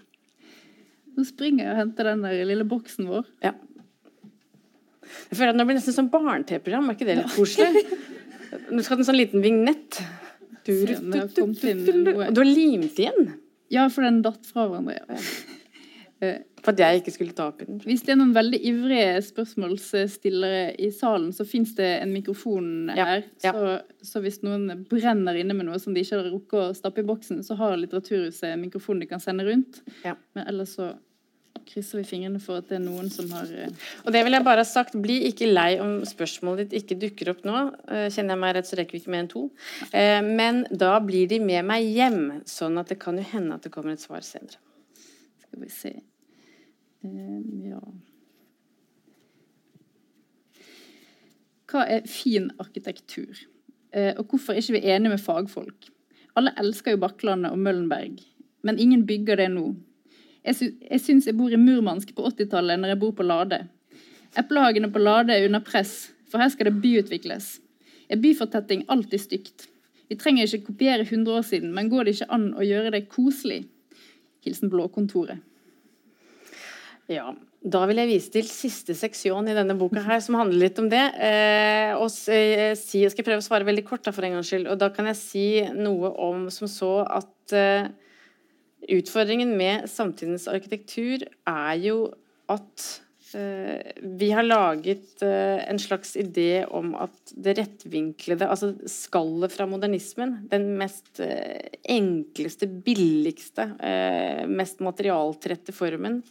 [1.19, 3.27] Nå springer jeg og henter den der lille boksen vår.
[3.43, 3.57] Ja.
[5.29, 6.89] Jeg føler at Nå blir det nesten som barne-TV-program.
[6.89, 7.85] Er ikke det litt koselig?
[8.73, 10.01] Nå skal ha en sånn liten vignett.
[10.69, 13.33] Du, du, du, du, har limt igjen?
[13.73, 15.01] Ja, for den datt fra hverandre.
[15.09, 15.23] Ja.
[16.19, 17.77] Eh, for at jeg ikke skulle ta opp i den?
[17.87, 23.23] Hvis det er noen veldig ivrige spørsmålsstillere i salen, så fins det en mikrofon her.
[23.39, 23.53] Ja, ja.
[23.55, 27.05] Så, så, hvis noen brenner inne med noe som de ikke har rukket å stappe
[27.05, 29.79] i boksen, så har Litteraturhuset en mikrofon de kan sende rundt.
[30.03, 30.17] Ja.
[30.35, 30.91] Men ellers så
[31.69, 34.47] krysser vi fingrene for at det er noen som har eh, Og det vil jeg
[34.47, 37.65] bare ha sagt, bli ikke lei om spørsmålet ditt ikke dukker opp nå.
[37.89, 39.45] Eh, kjenner jeg meg rett, så rekker vi ikke mer enn to.
[39.93, 43.67] Eh, men da blir de med meg hjem, sånn at det kan jo hende at
[43.67, 44.61] det kommer et svar senere.
[45.45, 45.95] Skal vi se
[46.99, 47.79] Ja
[51.69, 53.45] Hva er fin arkitektur?
[54.19, 55.89] Og hvorfor er ikke vi enige med fagfolk?
[56.37, 58.19] Alle elsker jo Bakklandet og Møllenberg,
[58.67, 59.67] men ingen bygger det nå.
[60.49, 63.63] Jeg, sy jeg syns jeg bor i Murmansk på 80-tallet når jeg bor på Lade.
[64.41, 67.59] Eplehagene på Lade er under press, for her skal det byutvikles.
[68.09, 69.67] Er byfortetting alltid stygt?
[70.09, 73.09] Vi trenger ikke kopiere 100 år siden, men går det ikke an å gjøre det
[73.13, 73.67] koselig?
[74.45, 75.45] Hilsen Blåkontoret.
[77.09, 80.77] Ja, Da vil jeg vise til siste seksjon i denne boka her, som handler litt
[80.79, 81.03] om det.
[81.19, 84.69] Eh, og si, jeg skal prøve å svare veldig kort da, for en gangs skyld.
[84.71, 87.91] Og da kan jeg si noe om som så at eh,
[88.89, 91.99] utfordringen med samtidens arkitektur er jo
[92.49, 92.85] at
[93.37, 99.69] eh, vi har laget eh, en slags idé om at det rettvinklede, altså skallet fra
[99.69, 103.71] modernismen, den mest eh, enkleste, billigste,
[104.49, 106.23] mest materialtrette formen,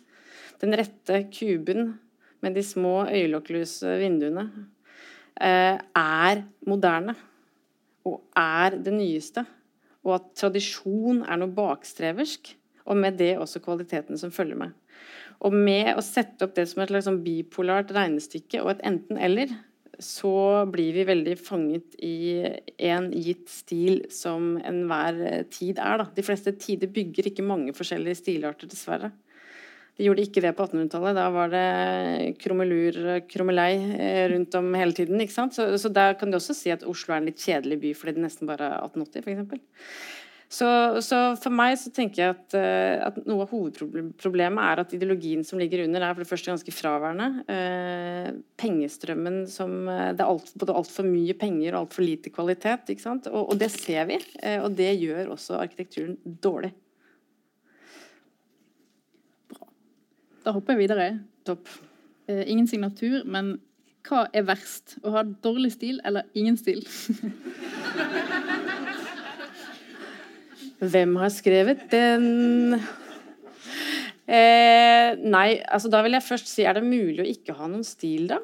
[0.62, 1.94] den rette kuben
[2.42, 4.50] med de små øyelokkløse vinduene
[5.38, 7.14] er moderne
[8.08, 9.44] og er det nyeste.
[10.08, 12.54] Og at tradisjon er noe bakstreversk,
[12.88, 14.76] og med det også kvaliteten som følger med.
[15.44, 19.52] Og med å sette opp det som et slags sånn bipolart regnestykke og et enten-eller,
[20.00, 22.46] så blir vi veldig fanget i
[22.86, 26.04] en gitt stil som enhver tid er.
[26.04, 26.08] Da.
[26.14, 29.12] De fleste tider bygger ikke mange forskjellige stilarter, dessverre.
[29.98, 31.18] De gjorde ikke det på 1800-tallet.
[31.18, 33.00] Da var det krummelur,
[33.32, 35.22] krummelei eh, rundt om hele tiden.
[35.24, 35.58] ikke sant?
[35.58, 38.18] Så, så der kan du også si at Oslo er en litt kjedelig by fordi
[38.18, 39.74] det nesten bare er 1880, f.eks.
[40.48, 40.68] Så,
[41.04, 45.44] så for meg så tenker jeg at, eh, at noe av hovedproblemet er at ideologien
[45.44, 47.28] som ligger under, er for det første ganske fraværende.
[47.52, 48.30] Eh,
[48.62, 52.88] pengestrømmen som eh, Det er alt, både altfor mye penger og altfor lite kvalitet.
[52.94, 53.28] ikke sant?
[53.34, 54.22] Og, og det ser vi.
[54.40, 56.72] Eh, og det gjør også arkitekturen dårlig.
[60.48, 61.06] Da hopper jeg videre.
[61.44, 61.68] Topp.
[62.32, 63.58] Eh, ingen signatur, men
[64.08, 64.94] hva er verst?
[65.04, 66.80] Å ha dårlig stil eller ingen stil?
[70.94, 72.78] Hvem har skrevet den?
[74.24, 77.84] Eh, nei, altså da vil jeg først si er det mulig å ikke ha noen
[77.88, 78.40] stil, da?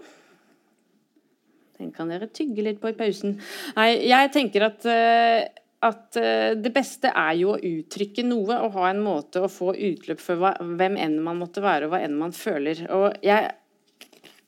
[1.79, 3.39] Den kan dere tygge litt på i pausen.
[3.79, 5.47] Nei, jeg tenker at eh,
[5.83, 9.73] at uh, det beste er jo å uttrykke noe og ha en måte å få
[9.73, 12.85] utløp for hva, hvem enn man måtte være, og hva enn man føler.
[12.93, 13.51] Og jeg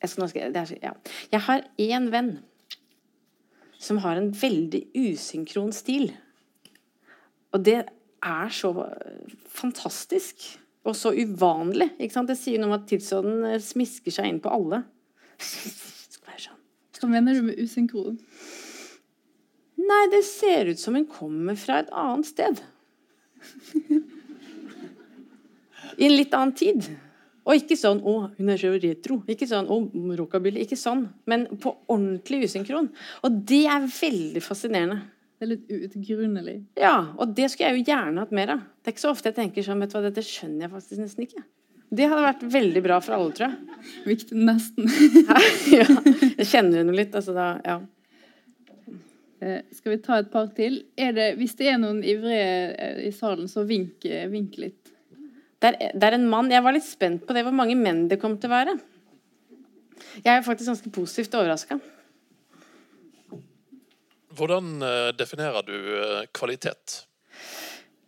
[0.06, 0.92] Jeg, skal, er, ja.
[1.32, 2.36] jeg har én venn
[3.82, 6.12] som har en veldig usynkron stil.
[7.56, 7.80] Og det
[8.22, 8.70] er så
[9.50, 10.46] fantastisk
[10.86, 11.90] og så uvanlig.
[11.98, 14.84] Det sier noe om at tidsånden eh, smisker seg inn på alle.
[17.00, 18.20] Hva mener du med usynkron?
[19.86, 22.62] Nei, det ser ut som hun kommer fra et annet sted.
[25.96, 26.88] I en litt annen tid.
[27.46, 29.22] Og ikke sånn 'Å, hun er så retro'.
[29.30, 29.78] Ikke sånn 'Å,
[30.18, 30.64] rockabilly'.
[30.66, 31.10] Ikke sånn.
[31.30, 32.90] Men på ordentlig usynkron.
[33.24, 35.02] Og det er veldig fascinerende.
[35.38, 36.64] Det er litt uutgrunnelig.
[36.80, 38.60] Ja, og det skulle jeg jo gjerne hatt mer av.
[38.82, 41.02] Det er ikke så ofte jeg tenker sånn, vet du hva, dette skjønner jeg faktisk
[41.04, 41.44] nesten ikke.
[41.96, 43.58] Det hadde vært veldig bra for alle, tror jeg.
[44.06, 44.88] Viktig, nesten.
[45.78, 45.86] ja,
[46.40, 47.82] jeg kjenner henne litt, altså da, ja.
[49.46, 50.80] Eh, skal vi ta et par til?
[50.98, 52.46] Det, hvis det er noen ivrige
[52.82, 54.94] eh, i salen, så vink, eh, vink litt.
[55.62, 56.50] Det er, det er, en mann.
[56.52, 58.78] Jeg var litt spent på det, hvor mange menn det kom til å være.
[60.26, 61.78] Jeg er faktisk ganske positivt overraska.
[64.36, 64.82] Hvordan
[65.16, 65.78] definerer du
[66.36, 67.06] kvalitet?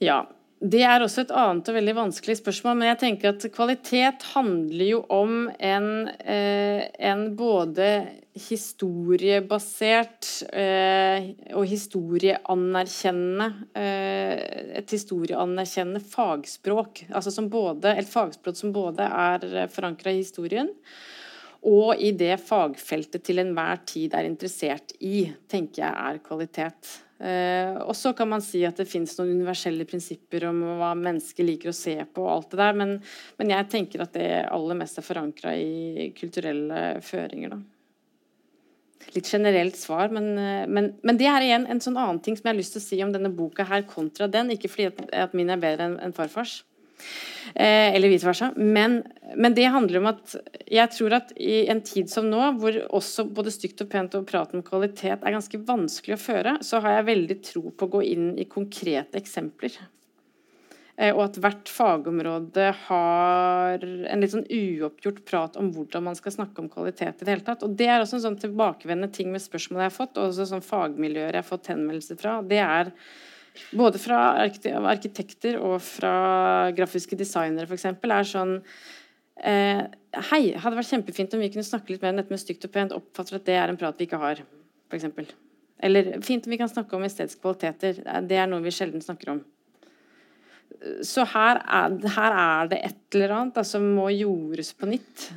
[0.03, 0.25] Ja,
[0.57, 4.87] det er også et annet og veldig vanskelig spørsmål, men jeg tenker at kvalitet handler
[4.87, 7.89] jo om en, eh, en både
[8.37, 13.47] historiebasert eh, og historieanerkjennende
[13.77, 17.05] eh, Et historieanerkjennende fagspråk.
[17.13, 20.69] Altså som både, et fagspråk som både er forankra i historien,
[21.65, 27.06] og i det fagfeltet til enhver tid er interessert i, tenker jeg er kvalitet.
[27.17, 31.47] Eh, og så kan man si at det finnes noen universelle prinsipper om hva mennesker
[31.47, 32.93] liker å se på, og alt det der, men,
[33.39, 37.55] men jeg tenker at det aller mest er forankra i kulturelle føringer.
[37.55, 37.59] da.
[39.15, 42.45] Litt generelt svar, men, eh, men, men, det er igjen en sånn annen ting som
[42.45, 44.53] jeg har lyst til å si om denne boka her kontra den.
[44.53, 46.59] Ikke fordi at, at min er bedre enn en farfars.
[47.55, 48.51] Eh, eller vice versa.
[48.55, 49.03] Men,
[49.35, 50.35] men, det handler om at
[50.69, 54.27] jeg tror at i en tid som nå, hvor også både stygt og pent og
[54.29, 57.93] prat om kvalitet er ganske vanskelig å føre, så har jeg veldig tro på å
[57.97, 59.77] gå inn i konkrete eksempler.
[60.97, 66.33] Eh, og at hvert fagområde har en litt sånn uoppgjort prat om hvordan man skal
[66.33, 67.65] snakke om kvalitet i det hele tatt.
[67.65, 70.49] Og det er også en sånn tilbakevendende ting med spørsmål jeg har fått, og også
[70.51, 72.39] sånn fagmiljøer jeg har fått henvendelser fra.
[72.41, 72.93] det er
[73.77, 74.19] både fra
[74.91, 77.87] arkitekter og fra grafiske designere f.eks.
[77.89, 78.55] er sånn
[79.41, 79.83] eh,
[80.31, 82.71] Hei, hadde vært kjempefint om vi kunne snakke litt mer om dette med stygt og
[82.73, 82.95] pent.
[82.95, 84.39] Oppfatter at det er en prat vi ikke har,
[84.89, 85.35] f.eks.
[85.85, 87.99] Eller fint om vi kan snakke om estetiske kvaliteter.
[88.25, 89.43] Det er noe vi sjelden snakker om.
[91.05, 95.29] Så her er, her er det et eller annet som må jordes på nytt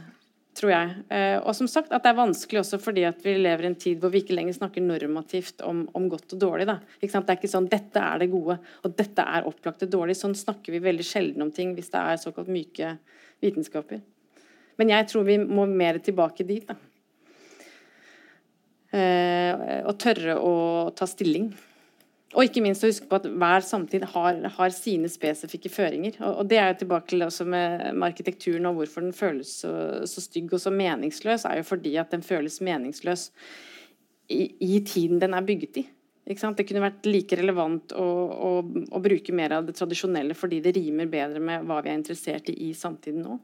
[0.61, 0.93] tror jeg.
[1.09, 3.79] Eh, og som sagt at det er vanskelig også fordi at vi lever i en
[3.81, 6.69] tid hvor vi ikke lenger snakker normativt om, om godt og dårlig.
[6.69, 10.21] Det er ikke sånn 'dette er det gode', og 'dette er opplagt det dårlig'.
[10.21, 12.99] Sånn snakker vi veldig sjelden om ting hvis det er såkalt myke
[13.41, 14.03] vitenskaper.
[14.77, 16.67] Men jeg tror vi må mer tilbake dit.
[16.67, 16.77] da.
[18.91, 20.55] Eh, og tørre å
[20.97, 21.53] ta stilling.
[22.31, 26.15] Og ikke minst å huske på at hver samtid har, har sine spesifikke føringer.
[26.21, 29.51] Og, og, det er jo tilbake til også med, med arkitekturen og hvorfor den føles
[29.65, 29.73] så,
[30.07, 33.33] så, stygg og så meningsløs, er jo fordi at den føles meningsløs
[34.31, 35.85] i, i tiden den er bygget i.
[36.31, 40.77] Det kunne vært like relevant å, å, å, bruke mer av det tradisjonelle fordi det
[40.77, 43.41] rimer bedre med hva vi er interessert i i samtiden nå.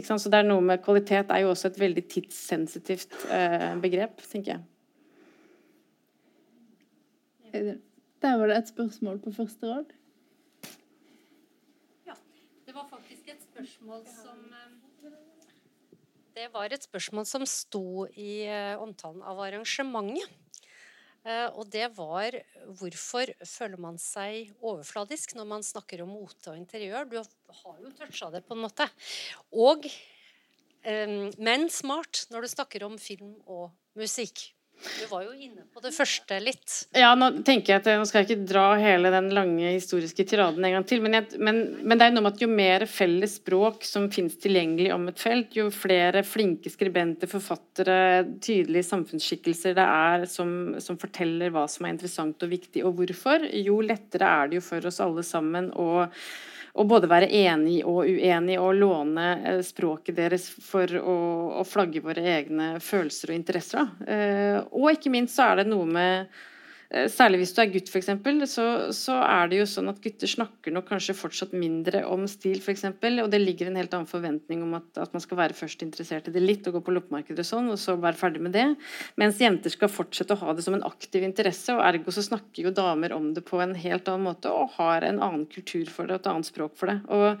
[0.00, 4.58] Så det er noe med Kvalitet er jo også et veldig tidssensitivt eh, begrep, tenker
[7.54, 7.78] jeg.
[8.20, 9.92] Der var det et spørsmål på første rad.
[12.04, 12.16] Ja.
[12.66, 15.14] Det var faktisk et spørsmål som eh,
[16.36, 20.36] Det var et spørsmål som sto i eh, omtalen av arrangementet.
[21.24, 22.36] Eh, og det var
[22.76, 27.08] hvorfor føler man seg overfladisk når man snakker om mote og interiør?
[27.08, 28.88] Du har jo toucha det på en måte.
[29.56, 29.88] Og,
[31.40, 34.50] men smart når du snakker om film og musikk.
[34.80, 36.76] Du var jo inne på det første litt.
[36.96, 40.64] Ja, nå tenker jeg at nå skal jeg ikke dra hele den lange historiske tiraden
[40.64, 43.36] en gang til, men, jeg, men, men det er noe med at jo mer felles
[43.40, 47.98] språk som finnes tilgjengelig om et felt, jo flere flinke skribenter, forfattere,
[48.40, 53.50] tydelige samfunnsskikkelser det er som, som forteller hva som er interessant og viktig, og hvorfor,
[53.60, 55.90] jo lettere er det jo for oss alle sammen å
[56.74, 61.16] å både være enig og uenig og låne eh, språket deres for å,
[61.60, 63.90] å flagge våre egne følelser og interesser.
[64.06, 66.40] Eh, og ikke minst så er det noe med
[66.90, 68.08] særlig hvis du er gutt, f.eks.,
[68.50, 68.64] så,
[68.96, 72.82] så er det jo sånn at gutter snakker nok kanskje fortsatt mindre om stil, f.eks.
[72.90, 76.26] Og det ligger en helt annen forventning om at, at, man skal være først interessert
[76.26, 78.66] i det litt og gå på loppemarkeder og sånn, og så være ferdig med det.
[79.22, 82.66] Mens jenter skal fortsette å ha det som en aktiv interesse, og ergo så snakker
[82.66, 86.10] jo damer om det på en helt annen måte og har en annen kultur for
[86.10, 86.98] det og et annet språk for det.
[87.06, 87.38] Og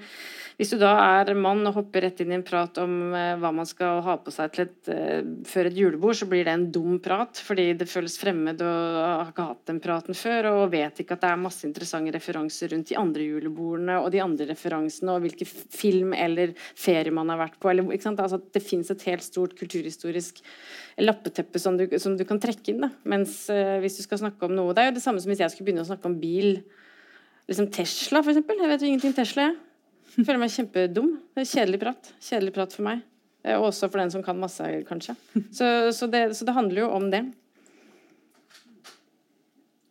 [0.60, 3.50] hvis du da er mann og hopper rett inn i en prat om eh, hva
[3.54, 6.70] man skal ha på seg til et, eh, før et julebord, så blir det en
[6.70, 11.16] dum prat fordi det føles fremmed og ikke hatt den praten før, og vet ikke
[11.16, 15.24] at det er masse interessante referanser rundt de andre julebordene og de andre referansene, og
[15.24, 17.70] hvilken film eller ferie man har vært på.
[17.72, 20.42] Eller, altså, det fins et helt stort kulturhistorisk
[21.00, 22.84] lappeteppe som du, som du kan trekke inn.
[22.84, 22.90] Da.
[23.08, 25.42] Mens uh, hvis du skal snakke om noe Det er jo det samme som hvis
[25.42, 26.62] jeg skulle begynne å snakke om bil.
[27.50, 28.60] Liksom Tesla, eksempel.
[28.60, 29.58] Jeg vet jo ingenting Tesla er.
[30.16, 31.14] Jeg føler meg kjempedum.
[31.34, 32.14] Det er kjedelig prat.
[32.18, 33.04] Kjedelig prat for meg.
[33.56, 35.14] Og også for den som kan masse, kanskje.
[35.48, 35.66] Så,
[35.96, 37.22] så, det, så det handler jo om det.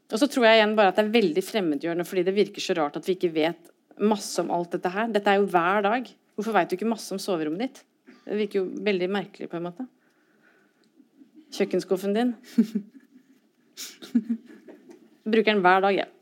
[0.10, 2.76] Og så tror jeg igjen bare at det er veldig fremmedgjørende fordi det virker så
[2.80, 5.10] rart at vi ikke vet masse om alt dette her.
[5.14, 6.08] Dette er jo hver dag.
[6.38, 7.82] Hvorfor veit du ikke masse om soverommet ditt?
[8.24, 9.86] Det virker jo veldig merkelig, på en måte.
[11.56, 12.32] Kjøkkenskuffen din.
[15.30, 16.08] Bruker den hver dag, jeg.
[16.08, 16.16] Ja.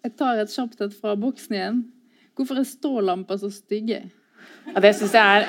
[0.00, 1.80] Jeg tar et kjapt et fra boksen igjen.
[2.38, 4.00] Hvorfor er stålamper så stygge?
[4.70, 5.48] Ja, det syns jeg,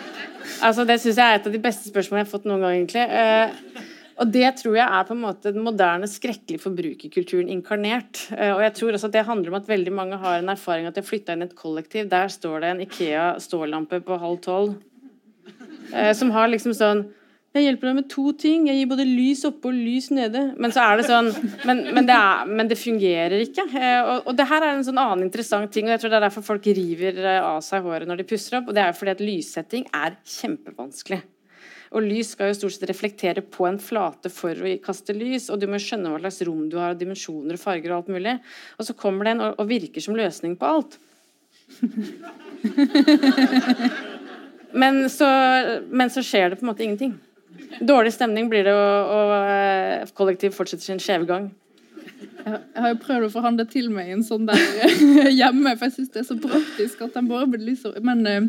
[0.63, 3.05] altså, jeg, er et av de beste spørsmålene jeg har fått noen gang, egentlig.
[3.07, 3.87] Eh,
[4.21, 8.27] og det tror jeg er på en måte den moderne, skrekkelige forbrukerkulturen inkarnert.
[8.35, 10.85] Eh, og jeg tror også at det handler om at veldig mange har en erfaring
[10.85, 12.05] at de har flytta inn i et kollektiv.
[12.11, 14.77] Der står det en Ikea stålampe på halv tolv.
[15.91, 17.07] Eh, som har liksom sånn
[17.51, 18.69] jeg hjelper deg med to ting.
[18.69, 20.45] Jeg gir både lys oppe og lys nede.
[20.61, 21.27] Men så er det sånn
[21.67, 23.65] Men, men, det, er, men det, fungerer ikke.
[23.75, 26.21] Eh, og, og, det her er en sånn annen interessant ting, og jeg tror det
[26.21, 28.71] er derfor folk river av seg håret når de pusser opp.
[28.71, 31.19] Og det er fordi at lyssetting er kjempevanskelig.
[31.91, 35.59] Og lys skal jo stort sett reflektere på en flate for å kaste lys, og
[35.59, 38.35] du må skjønne hva slags rom du har, dimensjoner og farger og alt mulig.
[38.79, 40.95] Og så kommer den og, og virker som løsning på alt.
[44.81, 45.27] men, så,
[45.91, 47.17] men så skjer det på en måte ingenting.
[47.83, 51.51] Dårlig stemning blir det, og, og eh, kollektiv fortsetter sin skjeve gang.
[52.21, 54.59] Jeg har jo prøvd å forhandle til meg en sånn der
[55.39, 58.39] hjemme, for jeg syns det er så praktisk at den bare belyser Men uh,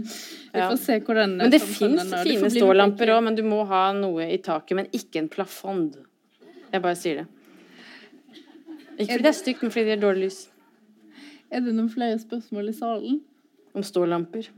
[0.53, 3.85] vi får se hvor den Men det fins fine stålamper òg, men du må ha
[3.97, 5.97] noe i taket, men ikke en plafond.
[6.73, 7.29] Jeg bare sier det.
[8.99, 10.41] Ikke fordi det er stygt, men fordi det er dårlig lys.
[11.53, 13.21] Er det noen flere spørsmål i salen?
[13.77, 14.49] Om stålamper.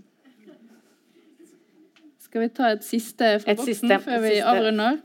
[2.22, 5.02] Skal vi ta et siste fra boksen før vi avrunder?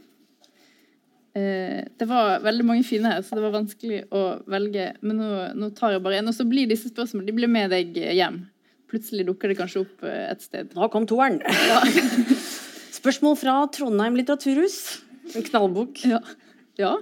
[1.39, 4.91] Eh, det var veldig mange fine her, så det var vanskelig å velge.
[5.05, 6.31] Men nå, nå tar jeg bare en.
[6.31, 8.41] Og så blir disse spørsmålene de blir med deg hjem.
[8.89, 10.73] Plutselig dukker det kanskje opp eh, et sted.
[10.75, 11.41] Da kom toeren.
[11.69, 11.83] Ja.
[12.99, 14.79] Spørsmål fra Trondheim litteraturhus.
[15.37, 16.01] En knallbok.
[16.09, 16.17] Ja.
[16.81, 16.97] ja.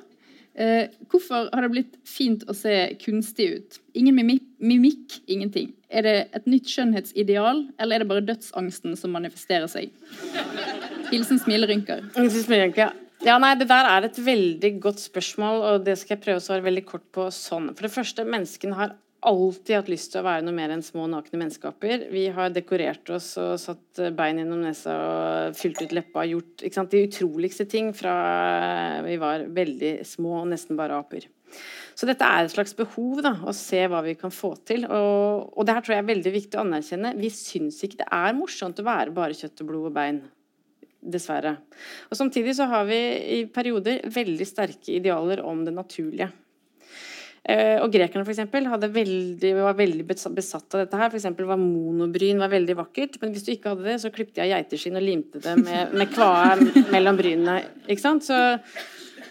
[0.58, 3.80] Eh, hvorfor har det blitt fint å se kunstig ut?
[3.98, 5.72] Ingen mimikk, mimikk, ingenting.
[5.90, 9.90] Er det et nytt skjønnhetsideal, eller er det bare dødsangsten som manifesterer seg?
[11.10, 12.04] Hilsen smilerynker.
[12.18, 12.92] Hilsen smilerynker.
[12.92, 13.07] Ja,
[13.42, 16.66] nei, Det der er et veldig godt spørsmål, og det skal jeg prøve å svare
[16.66, 17.72] veldig kort på sånn.
[17.74, 18.96] For det første, menneskene har
[19.28, 22.06] alltid hatt lyst til å være noe mer enn små, nakne menneskeaper.
[22.14, 26.24] Vi har dekorert oss og satt bein gjennom nesa og fylt ut leppa.
[26.24, 28.14] og Gjort ikke sant, de utroligste ting fra
[29.08, 31.28] vi var veldig små og nesten bare aper.
[31.98, 34.86] Så dette er et slags behov, da, å se hva vi kan få til.
[34.86, 37.16] Og, og det her tror jeg er veldig viktig å anerkjenne.
[37.18, 40.22] Vi syns ikke det er morsomt å være bare kjøtt og blod og bein.
[41.08, 41.56] Dessverre.
[42.12, 43.00] Og Samtidig så har vi
[43.38, 46.30] i perioder veldig sterke idealer om det naturlige.
[47.48, 50.98] Eh, og Grekerne for eksempel, veldig, var veldig besatt av dette.
[51.00, 51.14] her.
[51.16, 54.52] Eksempel var Monobryn var veldig vakkert, men hvis du ikke hadde det, så klipte jeg
[54.52, 56.58] geiteskinn og limte det med, med kvae
[56.92, 57.62] mellom brynene.
[57.88, 58.28] Ikke sant?
[58.28, 58.36] Så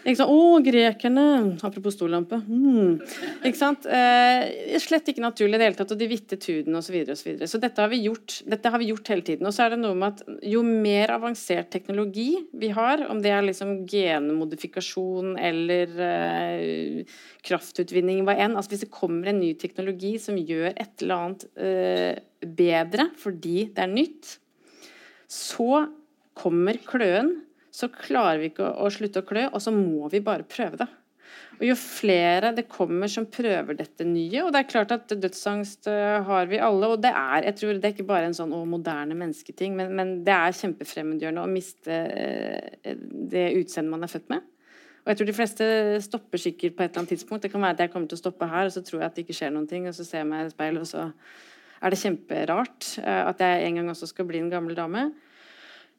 [0.07, 0.31] ikke sant?
[0.31, 1.23] Å, grekerne!
[1.67, 2.39] Apropos stollampe.
[2.47, 3.01] Mm.
[3.43, 5.91] Eh, slett ikke naturlig i det hele tatt.
[5.91, 6.95] Og de hvite tudene osv.
[7.09, 7.49] Så, så, videre.
[7.51, 9.49] så dette har, vi gjort, dette har vi gjort hele tiden.
[9.49, 13.33] Og så er det noe med at jo mer avansert teknologi vi har, om det
[13.35, 17.17] er liksom genmodifikasjon eller eh,
[17.47, 21.45] kraftutvinning, hva enn altså Hvis det kommer en ny teknologi som gjør et eller annet
[21.59, 24.37] eh, bedre fordi det er nytt,
[25.27, 25.83] så
[26.37, 27.33] kommer kløen
[27.77, 30.87] så klarer vi ikke å, slutte å klø, og så må vi bare prøve det.
[31.57, 35.89] Og Jo flere det kommer som prøver dette nye Og det er klart at dødsangst
[35.89, 36.91] uh, har vi alle.
[36.93, 39.93] Og det er jeg tror det er ikke bare en sånn å, moderne mennesketing, men,
[39.97, 42.93] men det er kjempefremmedgjørende å miste uh,
[43.33, 44.45] det utseendet man er født med.
[45.03, 45.67] Og jeg tror de fleste
[46.03, 47.45] stopper sikkert på et eller annet tidspunkt.
[47.45, 49.15] Det kan være at jeg kommer til å stoppe her, og så tror jeg at
[49.15, 51.05] det ikke skjer noen ting, og så ser jeg meg i speilet, og så
[51.77, 55.09] er det kjemperart uh, at jeg en gang også skal bli en gammel dame.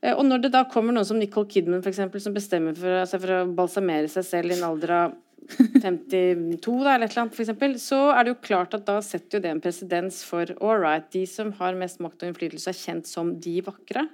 [0.02, 3.00] Eh, og når det da kommer noen som Nicole Kidman for eksempel, som bestemmer for,
[3.02, 5.16] altså for, å balsamere seg selv i en alder av
[5.48, 8.98] 52 da, eller et eller annet, for eksempel, så er det jo klart at da
[9.04, 12.72] setter jo det en presedens for all right, de som har mest makt og innflytelse,
[12.72, 14.08] er kjent som de vakre,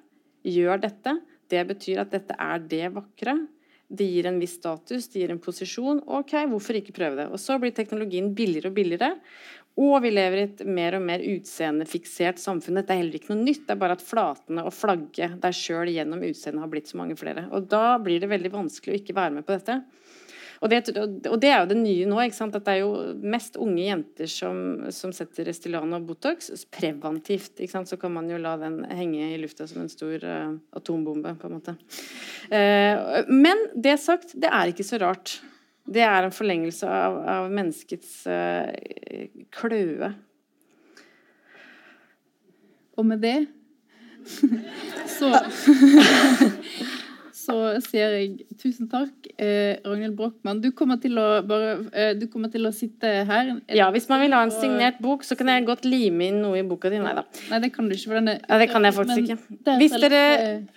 [0.46, 1.18] gjør dette.
[1.50, 3.38] Det betyr at dette er det vakre.
[3.94, 6.00] Det gir en viss status, det gir en posisjon.
[6.18, 7.26] Ok, hvorfor ikke prøve det?
[7.32, 9.10] Og så blir teknologien billigere og billigere.
[9.74, 12.78] Og vi lever i et mer og mer utseendefiksert samfunn.
[12.78, 15.90] Dette er heller ikke noe nytt, det er bare at flatene og flagget deg sjøl
[15.90, 17.48] gjennom utseendet har blitt så mange flere.
[17.50, 19.80] Og da blir det veldig vanskelig å ikke være med på dette.
[20.64, 20.78] Og det,
[21.28, 22.20] og det er jo det nye nå.
[22.24, 22.54] ikke sant?
[22.56, 24.60] At det er jo mest unge jenter som,
[24.94, 27.58] som setter Restylane og Botox preventivt.
[27.58, 27.90] ikke sant?
[27.90, 31.50] Så kan man jo la den henge i lufta som en stor uh, atombombe, på
[31.50, 31.76] en måte.
[32.48, 35.36] Uh, men det sagt, det er ikke så rart.
[35.84, 38.70] Det er en forlengelse av, av menneskets uh,
[39.52, 40.14] kløe.
[42.94, 43.38] Og med det
[45.18, 45.32] så
[47.44, 47.54] så
[47.84, 50.60] sier jeg tusen takk, eh, Ragnhild Brochmann.
[50.62, 53.52] Du eh, du kommer til å sitte her.
[53.68, 56.58] Ja, hvis man vil ha en signert bok, så kan jeg godt lime inn noe
[56.60, 56.98] i boka di.
[57.02, 57.24] Nei da.
[57.50, 58.14] Nei, det kan du ikke.
[58.16, 59.78] Denne, ja, det kan jeg faktisk ikke.
[59.80, 60.24] Hvis dere,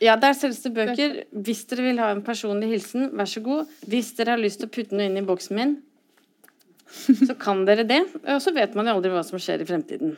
[0.03, 1.19] ja, der selges det bøker.
[1.31, 3.76] Hvis dere vil ha en personlig hilsen, vær så god.
[3.88, 5.77] Hvis dere har lyst til å putte noe inn i boksen min,
[7.27, 8.03] så kan dere det.
[8.23, 10.18] Og så vet man jo aldri hva som skjer i fremtiden.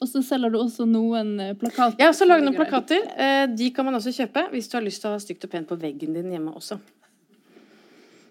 [0.00, 2.00] Og så selger du også noen eh, plakater.
[2.00, 3.02] Har også laget noen plakater.
[3.20, 5.52] Eh, de kan man også kjøpe hvis du har lyst til å ha stygt og
[5.52, 6.78] pent på veggen din hjemme også.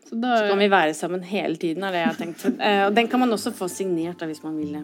[0.10, 2.48] Så, da, så kan vi være sammen hele tiden, er det jeg har tenkt.
[2.50, 4.82] Eh, og den kan man også få signert da, hvis man vil det.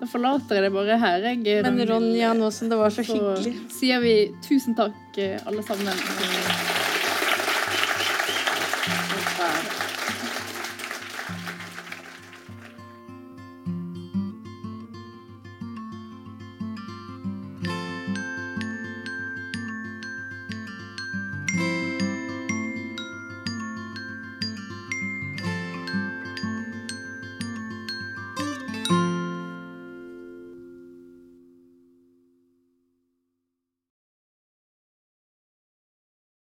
[0.00, 1.24] Da forlater jeg det bare her.
[1.30, 3.56] Jeg, Men Ronja, nå som det var så hyggelig.
[3.56, 4.14] Så sier vi
[4.44, 5.16] tusen takk,
[5.48, 6.79] alle sammen.